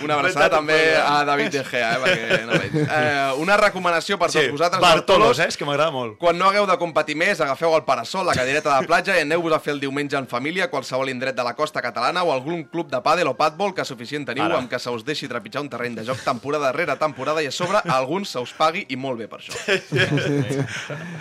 [0.04, 2.76] Una abraçada també a David De Gea, eh, perquè no veig.
[2.84, 5.48] Eh, una recomanació per tots vosaltres, Bartolos, eh?
[5.52, 6.18] És que m'agrada molt.
[6.22, 9.56] Quan no hagueu de competir més, agafeu el parasol, la cadireta de platja i aneu-vos
[9.56, 12.66] a fer el diumenge en família a qualsevol indret de la costa catalana o algun
[12.72, 14.60] club de pàdel o padbol que suficient teniu Ara.
[14.62, 17.54] amb que se us deixi trepitjar un terreny de joc temporada rere temporada i a
[17.54, 19.54] sobre a alguns se us pagui i molt bé per això.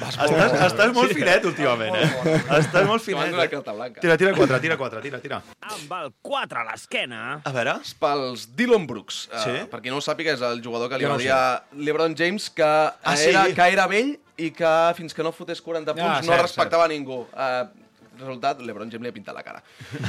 [0.06, 2.38] Estàs, estàs molt finet últimament, eh?
[2.58, 3.32] Estàs molt finet.
[3.34, 4.00] Eh?
[4.00, 5.42] Tira, tira quatre, tira quatre, tira, tira.
[5.66, 7.22] Amb el 4 a l'esquena...
[7.44, 7.75] A veure...
[8.00, 9.26] pels Dylan Brooks.
[9.44, 9.54] Sí?
[9.62, 11.62] Uh, per qui no ho sàpiga, és el jugador que li Jo va dir a
[11.72, 13.30] LeBron James que, ah, sí?
[13.32, 16.42] era, que era vell i que fins que no fotés 40 punts Ah, no cert,
[16.48, 17.22] respectava ningú.
[17.32, 17.66] Uh,
[18.16, 19.58] resultat, LeBron James li ha pintat la cara.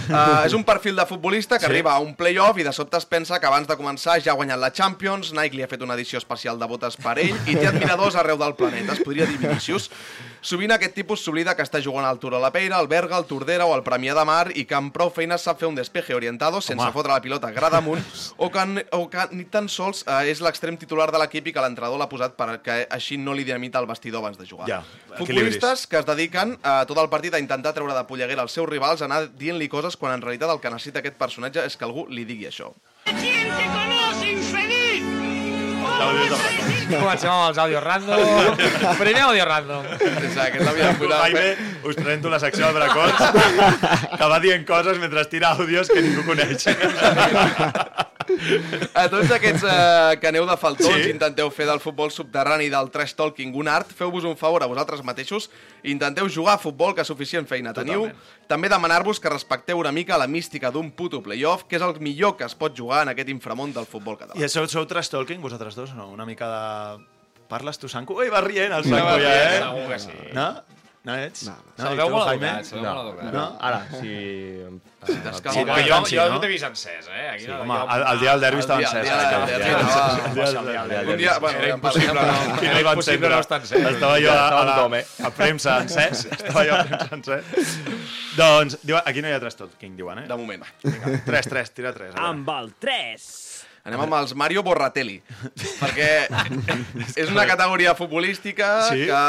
[0.07, 1.67] Uh, és un perfil de futbolista que Sí?
[1.67, 1.71] sí?
[1.73, 4.35] arriba a un playoff i de sobte es pensa que abans de començar ja ha
[4.39, 7.55] guanyat la Champions, Nike li ha fet una edició especial de botes per ell i
[7.57, 9.89] té admiradors arreu del planeta, es podria dir Vinicius.
[10.41, 13.25] Sovint aquest tipus s'oblida que està jugant al Tour a la Peira, al Berga, al
[13.29, 16.15] Tordera o al Premià de Mar i que amb prou feines sap fer un despeje
[16.15, 16.93] orientado sense Home.
[16.95, 18.03] fotre la pilota grada amunt
[18.37, 21.63] o que, o que ni tan sols eh, és l'extrem titular de l'equip i que
[21.63, 24.69] l'entrenador l'ha posat perquè així no li dinamita el vestidor abans de jugar.
[24.69, 24.81] Ja,
[25.17, 28.69] Futbolistes que es dediquen eh, tot el partit a intentar treure de polleguera els seus
[28.69, 32.07] rivals, anar dient-li coses quan en realitat el que necessita aquest personatge és que algú
[32.09, 32.73] li digui això.
[35.97, 38.21] Comencem amb els àudios random.
[39.01, 39.87] Primer àudio random.
[39.97, 41.47] Tu, Jaime,
[41.83, 43.23] us presento la secció del Bracons,
[44.17, 46.69] que va dient coses mentre tira àudios que ningú coneix.
[48.93, 51.11] A tots aquests eh, que aneu de faltons, Sí?
[51.11, 54.69] intenteu fer del futbol subterrani i del trash talking un art, feu-vos un favor a
[54.69, 55.49] vosaltres mateixos,
[55.83, 58.07] intenteu jugar a futbol, que suficient feina teniu.
[58.47, 62.37] També demanar-vos que respecteu una mica la mística d'un puto playoff, que és el millor
[62.37, 64.39] que es pot jugar en aquest inframont del futbol català.
[64.39, 66.09] I sou, sou trash talking, vosaltres dos, no?
[66.11, 67.05] Una mica de...
[67.47, 68.17] Parles tu, Sanco?
[68.19, 69.59] Ui, va rient el va Sanco ja, eh?
[69.61, 70.11] segur que sí.
[70.35, 70.47] No?
[71.07, 71.45] No ets?
[71.47, 71.71] No, no.
[71.79, 72.47] Se'l i veu molt Jaime?
[72.51, 73.33] educat, se'l veu molt educat.
[73.33, 73.45] No?
[73.63, 74.15] Ara, si...
[75.07, 76.39] Si t'escau Sí, jo, jo- no?
[76.43, 77.27] t'he vist encès, eh?
[77.31, 79.07] Aquí Sí, no, home, el, el dia del derbi estava encès.
[81.07, 83.85] Un dia, bueno, Era impossible no- Era impossible no estar encès.
[83.93, 85.05] Estava jo a, la, eh?
[85.23, 86.25] a premsa encès.
[86.37, 87.77] Estava jo a premsa encès.
[88.37, 90.27] doncs, diu, aquí no hi ha tres talking, diuen, eh?
[90.27, 90.63] De moment.
[91.25, 92.13] Tres, tres, tira tres.
[92.15, 93.29] Amb el 3...
[93.87, 95.21] Anem amb els Mario Borratelli,
[95.79, 96.27] perquè
[97.15, 99.05] és una categoria futbolística Sí?
[99.07, 99.19] que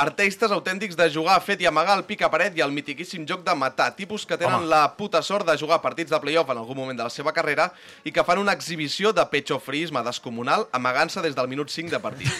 [0.00, 3.26] artistes autèntics de jugar a fet i amagar el pic a paret i el mitiquíssim
[3.28, 4.70] joc de matar, tipus que tenen Home.
[4.70, 7.68] la puta sort de jugar partits de playoff en algun moment de la seva carrera
[8.04, 12.32] i que fan una exhibició de pechofrisme descomunal amagant-se des del minut 5 de partit.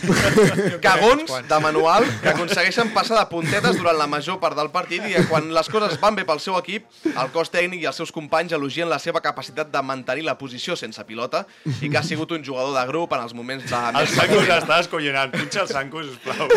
[0.86, 5.20] Cagons de manual que aconsegueixen passar de puntetes durant la major part del partit i
[5.28, 8.56] quan les coses van bé pel seu equip, el cos tècnic i els seus companys
[8.56, 11.44] elogien la seva capacitat de mantenir la posició sense pilota
[11.82, 13.76] i que ha sigut un jugador de grup en els moments de...
[13.76, 14.46] El patiment.
[14.48, 15.32] s'està escollonant.
[15.34, 16.48] Punxa el Sanco, sisplau.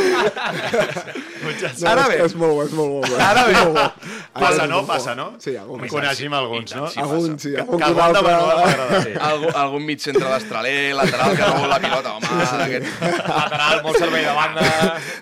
[1.42, 1.90] Punxa el No, Sanco.
[1.92, 2.18] Ara és, bé.
[2.26, 3.20] és molt bo, és molt bo.
[3.26, 3.54] Ara bé.
[3.58, 3.86] Molt bo.
[4.40, 4.68] Passa, Ara no?
[4.68, 5.28] és molt Passa, no?
[5.44, 5.84] Sí, algun.
[5.92, 6.86] Coneixem alguns, no?
[7.06, 9.02] Algun, sí, Que, algun que que algun de altre-.
[9.08, 9.14] Sí.
[9.32, 12.28] Algú, algun mig centre d'estraler, lateral, que no vol la pilota, home,
[12.62, 12.86] d'aquest...
[13.28, 14.68] Lateral, molt servei de banda...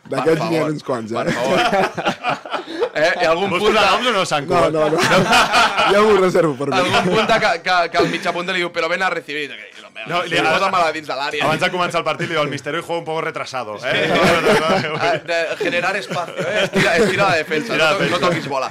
[0.10, 1.38] D'aquests Per n'hi ha uns quants, Per eh?
[1.40, 1.58] favor.
[3.00, 4.54] Eh, i algun Vols punt de, noms o no, Sanco?
[4.56, 5.00] No, no, no.
[5.00, 6.78] Ja m'ho reservo per mi.
[6.80, 9.50] algun punt de que, que, que el mitjapunt li diu però ven a recibir.
[9.50, 11.44] No, No, li- li posa-me dins de l'àrea.
[11.44, 13.76] Abans de començar el partit li diu el misteri juega un poco retrasado.
[13.84, 14.08] Eh?
[15.00, 16.64] Ah, generar espacio, eh?
[16.64, 18.70] estira, estira la defensa, Estira la no, to- no toquis bola.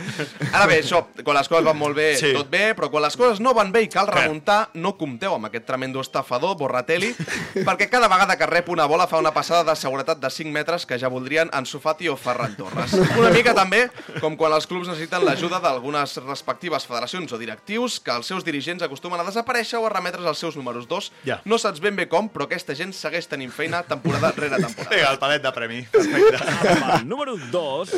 [0.52, 2.26] Ara bé, això, quan les coses van molt bé, Sí.
[2.30, 2.32] sí.
[2.36, 5.46] tot bé, però quan les coses no van bé i cal remuntar, no compteu amb
[5.46, 7.14] aquest tremendo estafador, Borratelli,
[7.64, 10.86] perquè cada vegada que rep una bola fa una passada de seguretat de 5 metres
[10.86, 12.92] que ja voldrien Ansu Fati o Ferran Torres.
[13.18, 13.88] Una mica també
[14.22, 18.84] com quan els clubs necessiten l'ajuda d'algunes respectives federacions o directius que els seus dirigents
[18.86, 21.12] acostumen a desaparèixer o a remetre's als seus números 2.
[21.28, 21.40] Ja.
[21.44, 24.94] No saps ben bé com, però aquesta gent segueix tenint feina temporada rere temporada.
[24.94, 25.84] Vinga, el palet de premi.
[27.10, 27.96] Número 2.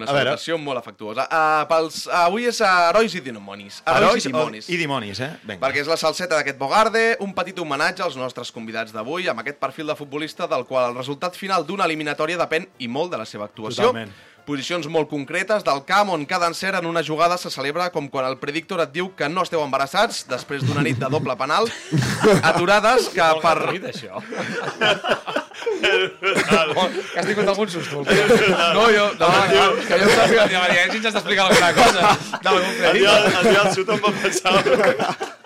[0.00, 1.26] Una salutació molt afectuosa.
[1.26, 3.80] Uh, pels, uh, avui és herois i dimonis.
[3.90, 4.70] Herois i dimonis.
[4.70, 5.30] I dimonis, eh?
[5.42, 5.60] Vinga.
[5.64, 9.60] Perquè és la salseta d'aquest Bogarde, un petit homenatge als nostres convidats d'avui, amb aquest
[9.60, 13.28] perfil de futbolista del qual el resultat final d'una eliminatòria depèn i molt de la
[13.28, 13.90] seva actuació.
[13.90, 14.14] Totalment.
[14.50, 18.26] Posicions molt concretes del camp on cada encert en una jugada se celebra com quan
[18.26, 21.70] el predictor et diu que no esteu embarassats després d'una nit de doble penal.
[22.50, 23.54] Aturades que per...
[23.92, 24.18] això.
[25.80, 28.02] Que has tingut algun susto.
[28.04, 29.06] No, jo...
[29.20, 30.46] No, no, que jo sàpiga...
[30.50, 34.00] Dit, si ens has d'explicar alguna cosa d'algun El dia, el dia del sud em
[34.04, 34.54] va pensar...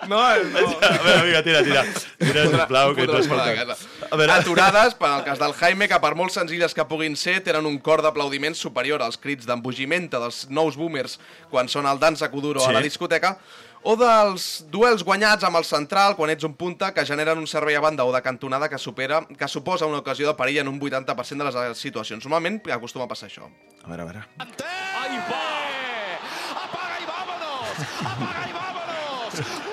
[0.05, 0.21] No, no.
[0.21, 1.83] A veure, vinga, tira, tira.
[2.21, 3.77] Tira, sisplau, que casa.
[4.11, 4.31] A veure.
[4.35, 7.79] Aturades, per al cas del Jaime, que per molt senzilles que puguin ser, tenen un
[7.81, 11.17] cor d'aplaudiments superior als crits d'embogimenta dels nous boomers
[11.49, 12.69] quan sona el dansa Kuduro Sí.
[12.69, 13.37] a la discoteca,
[13.85, 17.77] o dels duels guanyats amb el central quan ets un punta que generen un servei
[17.77, 20.79] a banda o de cantonada que supera que suposa una ocasió de perill en un
[20.81, 22.25] 80% de les situacions.
[22.25, 23.45] Normalment acostuma a passar això.
[23.83, 24.25] A veure, a veure.
[24.41, 25.43] ¡Ahí va!
[26.65, 27.85] ¡Apaga y vámonos!
[28.01, 29.64] ¡Apaga y vámonos!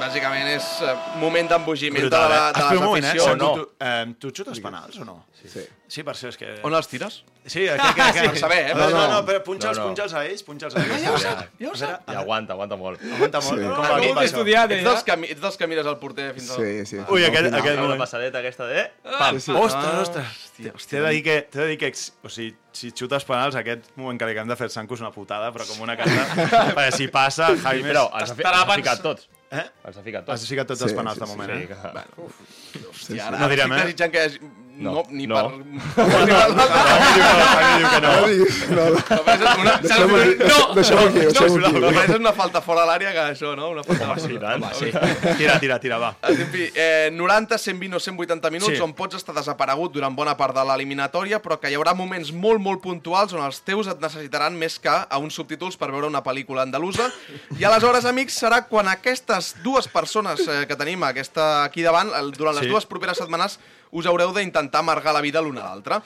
[0.00, 2.52] Bàsicament és eh, moment d'embogiment de, la, eh?
[2.56, 3.10] de les moment, eh?
[3.12, 3.28] aficions.
[3.30, 3.52] Sanco, no.
[3.62, 5.18] Tu, eh, tu xutes penals o no?
[5.42, 5.62] Sí.
[5.92, 6.48] Sí, per això és que...
[6.64, 7.18] On els tires?
[7.44, 8.74] Sí, que, que, que, Per saber, eh?
[8.78, 9.88] No, no, No, però punxa'ls, No, no.
[9.90, 11.02] punxa'ls a ells, punxa'ls a ells.
[11.02, 12.06] Ja ho sap, ja ho sap.
[12.08, 13.02] I aguanta, aguanta molt.
[13.02, 13.58] Aguanta molt.
[13.60, 13.66] Sí.
[13.66, 14.44] Com va, com va això?
[14.46, 16.62] Ets dels, que, mi- ets dels que mires el porter fins al...
[16.62, 17.02] Sí, sí.
[17.12, 18.00] Ui, aquest, No, aquest Amb la moment.
[18.06, 18.86] passadeta aquesta de...
[19.04, 19.36] Pam.
[19.42, 19.58] Sí, sí.
[19.58, 20.00] Ostres, Ah.
[20.06, 20.86] ostres.
[20.88, 24.16] T'he de dir que, t'he de dir que o sigui, si xutes penals, aquest moment
[24.22, 26.24] que li acabem de fer al Sanco és una putada, però com una carta.
[26.78, 27.90] perquè si passa, Sí, Jaime...
[27.90, 29.28] però els ha ficat tots.
[29.52, 29.64] Eh?
[29.88, 30.48] Els ha ficat Has tots.
[30.50, 31.66] ficat tots Sí, els penals sí, de sí, moment, Sí, eh?
[31.68, 32.86] que...
[32.88, 33.82] Hòstia, ara No direm, eh?
[33.84, 34.22] desitjant que...
[34.22, 34.52] hi hagi-
[34.82, 35.36] No, No, ni no.
[35.36, 35.52] per...
[35.96, 38.12] No, Jaime diu que no.
[38.12, 39.60] No no, no.
[39.62, 39.76] Una...
[39.82, 40.74] Deixeu-ho aquí, No!
[40.74, 41.80] deixeu-ho aquí.
[41.80, 43.70] No, és una falta fora de l'àrea que això, no?
[43.76, 44.64] Una falta Home, sí, tant.
[44.76, 44.90] Sí.
[45.38, 46.12] Tira, tira, tira, va.
[46.28, 48.80] En fi, eh, 90, 120 o 180 minuts Sí.
[48.82, 52.60] on pots estar desaparegut durant bona part de l'eliminatòria, però que hi haurà moments molt,
[52.60, 56.22] molt puntuals on els teus et necessitaran més que a uns subtítols per veure una
[56.24, 57.10] pel·lícula andalusa.
[57.58, 62.54] I aleshores, amics, serà quan aquestes dues persones eh, que tenim aquesta aquí davant, durant
[62.56, 62.70] les Sí.
[62.70, 63.58] dues properes setmanes,
[63.92, 66.00] us haureu d'intentar amargar la vida l'un a l'altre.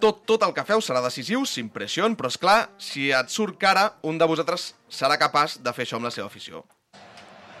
[0.00, 3.58] Tot, tot el que feu serà decisiu, sin pressió, però és clar, si et surt
[3.60, 6.64] cara, un de vosaltres serà capaç de fer això amb la seva afició.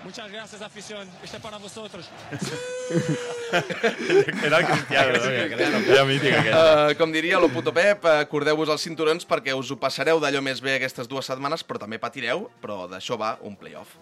[0.02, 1.06] Muchas gracias, afición.
[1.22, 2.08] Este es para vosotros.
[4.42, 5.92] Era el Cristiano, no?
[5.92, 6.56] Era mític, aquest.
[6.56, 10.40] Uh, com diria lo puto Pep, uh, cordeu-vos els cinturons perquè us ho passareu d'allò
[10.40, 13.92] més bé aquestes dues setmanes, però també patireu, però d'això va un playoff.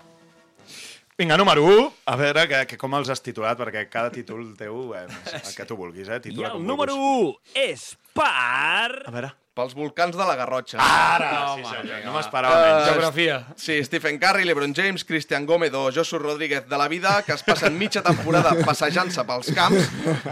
[1.18, 1.92] Vinga, número 1.
[2.06, 5.00] A veure que, que com els has titulat, perquè cada títol teu, eh,
[5.34, 6.20] el que tu vulguis, eh?
[6.20, 7.40] I Titula el com número vulguis.
[7.56, 9.02] 1 és per...
[9.02, 9.32] A veure.
[9.58, 10.78] Pels volcans de la Garrotxa.
[10.78, 12.04] Ara, sí, senyor.
[12.06, 12.84] No m'esperava Eh, menys.
[12.92, 13.38] Geografia.
[13.58, 17.42] Sí, Stephen Curry, LeBron James, Christian Gómez o Josu Rodríguez de la vida, que es
[17.42, 19.88] passen mitja temporada passejant-se pels camps,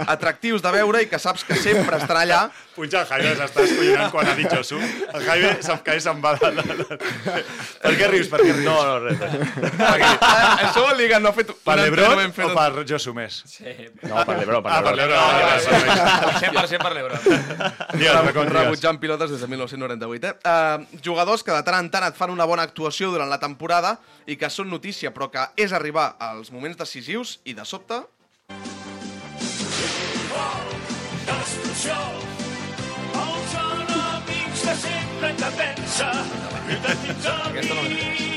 [0.07, 2.45] atractius de veure i que saps que sempre estan allà.
[2.77, 4.79] Puja, el Jaime s'està escollonant quan ha dit Josu.
[4.79, 6.35] El Jaime se'm cau i se'n va.
[6.37, 8.29] Per què rius?
[8.31, 8.65] Per què rius?
[8.67, 9.19] No, no, res.
[9.19, 10.05] res.
[10.21, 12.45] Ah, Això vol dir que no ha fet Per l'Ebron ben fet.
[12.47, 13.41] o per Josu més?
[14.05, 15.19] No, per l'Ebron, per Ah, per l'Ebron.
[15.19, 15.19] l'Ebron.
[15.19, 17.17] Ah, vale, 100% per l'Ebro.
[17.97, 18.81] Digues, digues.
[19.17, 20.25] Pilotes des de 1998.
[20.25, 20.35] Eh?
[20.45, 23.97] Uh, jugadors que de tant en tant et fan una bona actuació durant la temporada
[24.27, 28.03] i que són notícia, però que és arribar als moments decisius i de sobte...
[37.47, 38.36] Aquesta no l'he.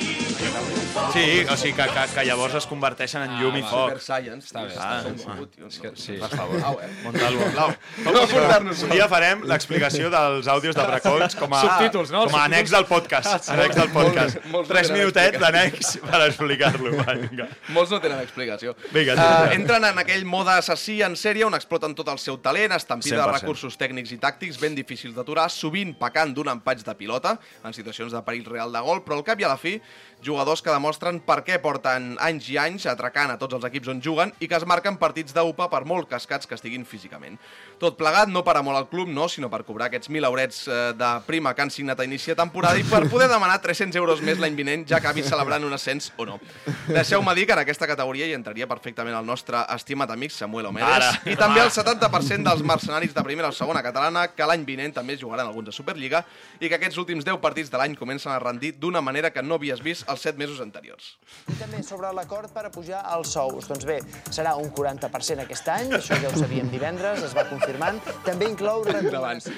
[1.14, 3.70] Sí, o sigui, que, que, que llavors es converteixen en llum i va.
[3.72, 3.90] foc.
[3.90, 4.50] Super Science.
[4.50, 5.68] Està bé, Ah, Som ah, sigut, tio.
[5.68, 6.18] És que, sí.
[6.22, 6.62] Per favor.
[6.70, 6.90] Au, eh?
[7.04, 7.48] Montalvo.
[7.56, 7.74] Blau.
[8.06, 12.26] No portar-nos Un dia farem l'explicació dels àudios de Bracons com a, Subtítols, no?
[12.28, 13.50] com a annex del podcast.
[13.56, 14.38] Annex del podcast.
[14.38, 16.92] Molts- molts Tres minutets d'annex per explicar-lo.
[17.24, 17.48] Vinga.
[17.76, 18.76] Molts no tenen explicació.
[18.94, 19.56] Vinga, uh, sí.
[19.60, 23.24] entren en aquell mode assassí en sèrie on exploten tot el seu talent, estampida de
[23.24, 23.40] 100%.
[23.42, 28.12] recursos tècnics i tàctics ben difícils d'aturar, sovint pecant d'un empatx de pilota en situacions
[28.14, 29.80] de perill real de gol, però al cap i a la fi
[30.22, 34.02] jugadors que demostren per què porten anys i anys atracant a tots els equips on
[34.02, 37.38] juguen i que es marquen partits d'UPA per molt cascats que estiguin físicament.
[37.80, 40.80] Tot plegat no per amor al club, no, sinó per cobrar aquests 1.000 eurets eh,
[40.98, 44.24] de prima que han signat a inici de temporada i per poder demanar 300 euros
[44.26, 46.40] més l'any vinent, ja acabi celebrant un ascens o no.
[46.88, 51.30] Deixeu-me dir que en aquesta categoria hi entraria perfectament el nostre estimat amic Samuel Omedes
[51.30, 55.18] i també el 70% dels mercenaris de primera o segona catalana que l'any vinent també
[55.20, 56.24] jugaran alguns de Superliga
[56.60, 59.60] i que aquests últims 10 partits de l'any comencen a rendir d'una manera que no
[59.60, 61.12] havies vist els 7 mesos anteriors.
[61.50, 63.68] I també sobre l'acord per a pujar els sous.
[63.70, 64.00] Doncs bé,
[64.32, 68.00] serà un 40% aquest any, això ja ho sabíem divendres, es va confirmant.
[68.26, 68.86] També inclou...
[68.90, 69.50] Abans.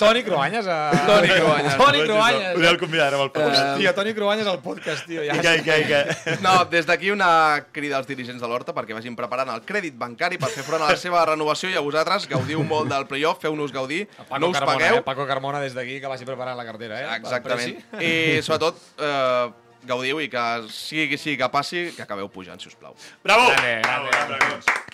[0.00, 0.78] Toni Cruanyes a...
[1.06, 1.76] Toni Cruanyes.
[1.78, 2.60] Toni Cruanyes.
[2.66, 3.62] El convidarem al podcast.
[3.76, 5.22] Hòstia, Toni Cruanyes al podcast, tio.
[5.26, 6.36] Ja I què, i què, i què?
[6.44, 7.28] No, des d'aquí una
[7.74, 10.90] crida als dirigents de l'Horta perquè vagin preparant el crèdit bancari per fer front a
[10.92, 14.58] la seva renovació i a vosaltres gaudiu molt del playoff, feu-nos gaudir, Paco no us
[14.58, 14.98] Carmona, pagueu.
[15.00, 15.04] eh?
[15.06, 17.16] Paco Carmona des d'aquí que vagi preparant la cartera, eh?
[17.20, 17.78] Exactament.
[18.00, 18.12] I
[18.46, 19.46] sobretot, eh,
[19.86, 22.96] gaudiu i que sigui qui sigui que passi, que acabeu pujant, si us plau.
[23.24, 23.48] Bravo!
[23.52, 24.10] Grande, grande.
[24.10, 24.86] Bravo, Bracons.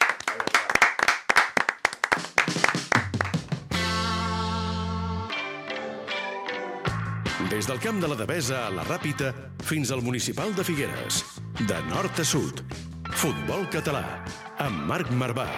[7.53, 9.29] Des del camp de la Devesa a la Ràpita
[9.69, 11.21] fins al municipal de Figueres.
[11.61, 12.65] De nord a sud.
[13.13, 14.07] Futbol català.
[14.57, 15.51] Amb Marc Marvà.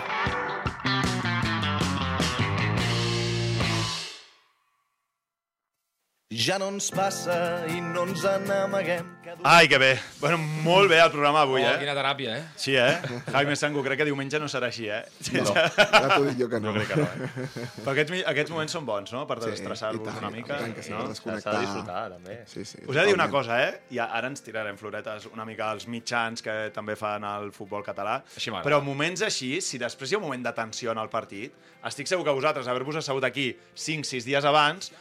[6.35, 7.35] Ja no ens passa
[7.71, 9.11] i no ens n'amaguem.
[9.47, 9.91] Ai, que bé.
[10.21, 11.77] Bueno, molt bé el programa avui, Oh, eh?
[11.81, 12.45] quina teràpia, eh?
[12.57, 13.21] Sí, eh?
[13.35, 15.03] Jaime Sango, crec que diumenge no serà així, eh?
[15.37, 16.73] No, ja t'ho dic jo que no.
[16.73, 17.69] No crec que no, eh?
[17.85, 19.23] Però aquests, aquests moments són bons, no?
[19.31, 20.59] Per Sí, desestressar-vos tant, una mica.
[20.65, 21.07] tant que sí, no?
[21.15, 22.39] S'ha de disfrutar, també.
[22.51, 22.83] Sí, sí.
[22.87, 23.81] Us he de dir una cosa, eh?
[23.95, 28.21] I ara ens tirarem floretes una mica als mitjans que també fan el futbol català.
[28.37, 28.51] Així.
[28.65, 31.55] Però moments així, si després hi ha un moment de tensió en el partit,
[31.85, 34.93] estic segur que vosaltres, haver-vos assegut aquí 5-6 dies abans,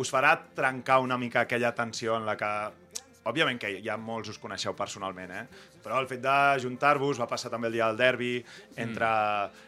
[0.00, 2.50] us farà trencar una mica aquella tensió en la que...
[3.24, 5.44] Òbviament que ja molts us coneixeu personalment, eh?
[5.84, 8.32] Però el fet d'ajuntar-vos va passar també el dia del derbi
[8.80, 9.08] entre,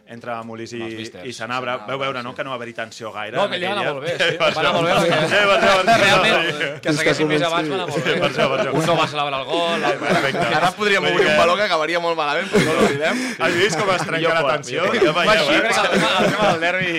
[0.09, 0.81] entre Molís i,
[1.29, 1.75] i Sanabra.
[1.83, 2.25] Sí, Veu veure, sí.
[2.25, 3.37] no?, que no va haver-hi tensió gaire.
[3.37, 4.39] No, aquell dia va anar molt bé, sí.
[4.41, 6.01] Va anar molt bé, Eh, per això, per això.
[6.01, 8.15] Realment, que s'haguessin més abans va anar molt bé.
[8.17, 8.73] Per això, per això.
[8.81, 9.87] Un no va celebrar el gol.
[10.07, 10.47] Perfecte.
[10.57, 13.23] Ara podríem obrir un que- baló que acabaria molt malament, però no l'oblidem.
[13.39, 14.87] Has vist com es trenca la tensió?
[14.87, 15.61] jo Ja Va, veieu, així, eh?
[15.61, 16.95] crec que el tema, el tema del derbi...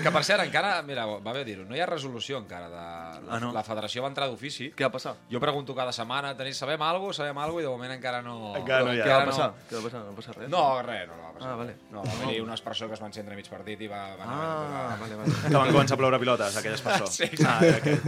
[0.04, 0.70] Que, per cert, encara...
[0.86, 1.64] Mira, va bé dir-ho.
[1.68, 2.68] No hi ha resolució encara.
[2.72, 2.76] De...
[3.26, 3.52] La, Ah, no?
[3.54, 4.70] la federació va entrar d'ofici.
[4.76, 5.12] Què va passar?
[5.30, 8.22] Jo pregunto cada setmana, tenim, sabem alguna cosa, sabem alguna cosa, i de moment encara
[8.24, 8.29] no...
[8.58, 9.06] Encara no hi ha.
[9.06, 9.48] Què va passar?
[9.68, 10.00] Què va passar?
[10.04, 10.48] No va passar res?
[10.52, 11.50] No, res, no, no va passar.
[11.52, 11.76] Ah, vale.
[11.90, 14.02] No, va haver-hi una expressió que es va encendre a mig partit i va...
[14.18, 15.34] va Ah, vale, vale.
[15.46, 17.08] Que van començar a ploure pilotes, aquella expressió.
[17.10, 18.00] Sí, ah, aquell.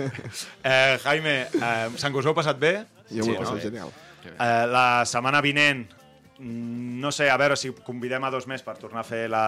[0.63, 2.75] eh, Jaime, eh, Sant us heu passat bé?
[3.11, 3.43] Jo m'ho he no?
[3.47, 3.93] passat genial.
[4.29, 5.83] Eh, la setmana vinent,
[6.39, 9.45] mm, no sé, a veure si convidem a dos més per tornar a fer la,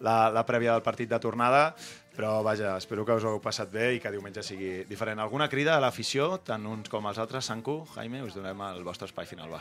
[0.00, 1.68] la, la prèvia del partit de tornada,
[2.16, 5.20] però vaja, espero que us ho heu passat bé i que diumenge sigui diferent.
[5.20, 7.44] Alguna crida a l'afició, tant uns com els altres?
[7.44, 9.60] Sanku, Jaime, us donem el vostre espai final, va.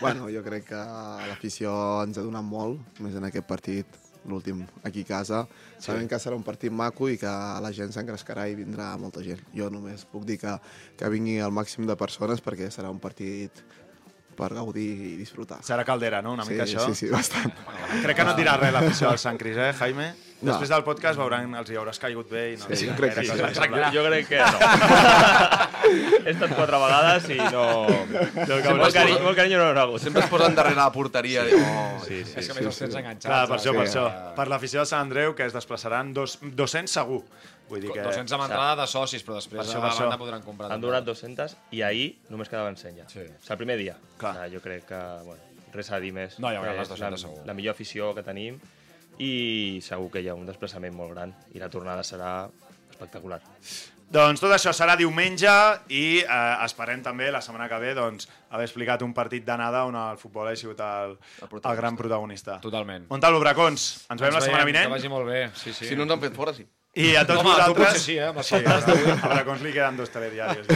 [0.00, 0.80] Bueno, jo crec que
[1.30, 5.44] l'afició ens ha donat molt, més en aquest partit, l'últim aquí a casa.
[5.78, 7.30] Sabem que serà un partit maco i que
[7.62, 9.42] la gent s'engrescarà i vindrà molta gent.
[9.54, 10.56] Jo només puc dir que,
[10.98, 13.62] que vingui el màxim de persones perquè serà un partit
[14.36, 15.60] per gaudir i disfrutar.
[15.66, 16.86] Serà caldera, no?, una sí, mica això?
[16.88, 17.52] Sí, sí, bastant.
[18.02, 20.12] Crec que no et dirà res l'afició del Sant Cris, eh, Jaime?
[20.44, 20.50] No.
[20.52, 23.22] Després del podcast veuran, els hi hauràs caigut bé i no Sí, dirà crec que
[23.24, 23.30] sí.
[23.94, 24.58] Jo crec que no.
[26.24, 27.64] He estat quatre vegades i no...
[28.78, 30.02] Molt carinyo, molt carinyo no n'ha hagut.
[30.02, 31.44] Sempre es posen darrere la porteria.
[31.48, 32.34] i- Oh, Sí, sí.
[32.40, 33.26] És que més els tens enganxats.
[33.30, 33.94] Clar, per això, per Sí.
[33.98, 34.34] això.
[34.36, 37.22] Per l'afició de Sant Andreu, que es desplaçaran dos, 200 segur.
[37.68, 38.02] Vull dir que...
[38.02, 40.18] 200 amb entrada de socis, però després Per això, a la per banda això.
[40.20, 40.72] podran comprar.
[40.72, 43.08] Han donat 200 i ahir només quedaven 100 ja.
[43.08, 43.20] Sí.
[43.20, 43.96] O sigui, el primer dia.
[44.20, 44.34] Clar.
[44.42, 45.40] Ah, jo crec que, bueno,
[45.72, 46.38] res a dir més.
[46.38, 47.46] No, haurà Que les és 200 la, segur.
[47.46, 48.60] La millor afició que tenim
[49.18, 52.48] i segur que hi ha un desplaçament molt gran i la tornada serà
[52.90, 53.40] espectacular.
[54.14, 55.50] Doncs tot això serà diumenge
[55.88, 59.96] i eh, esperem també la setmana que ve doncs, haver explicat un partit d'anada on
[59.98, 62.60] el futbol ha sigut el, el, el gran protagonista.
[62.62, 63.08] Totalment.
[63.10, 64.90] Montalvo, Bracons, ens veiem la setmana Que vinent.
[64.92, 65.88] vagi molt bé, sí, sí.
[65.88, 66.66] Si no ens han fet fora, sí.
[66.94, 67.88] I a tots Home, tu vosaltres...
[67.88, 70.68] potser sí, eh, sí, a Bracons li queden dos telediaris.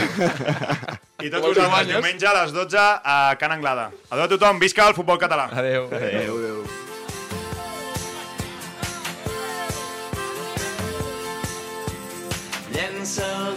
[1.23, 3.87] I tots vosaltres, diumenge a les 12 a Can Anglada.
[4.09, 5.47] Adéu a tothom, visca el futbol català.
[5.53, 5.87] Adéu.
[5.87, 6.61] Adéu, adéu.
[6.63, 6.88] Llença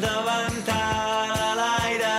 [0.02, 2.16] davantal a l'aire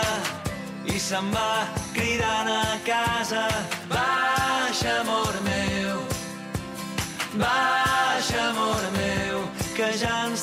[0.94, 3.44] i se'n va cridant a casa.
[3.92, 6.00] Baixa, amor meu,
[7.44, 9.44] baixa, amor meu,
[9.76, 10.43] que ja ens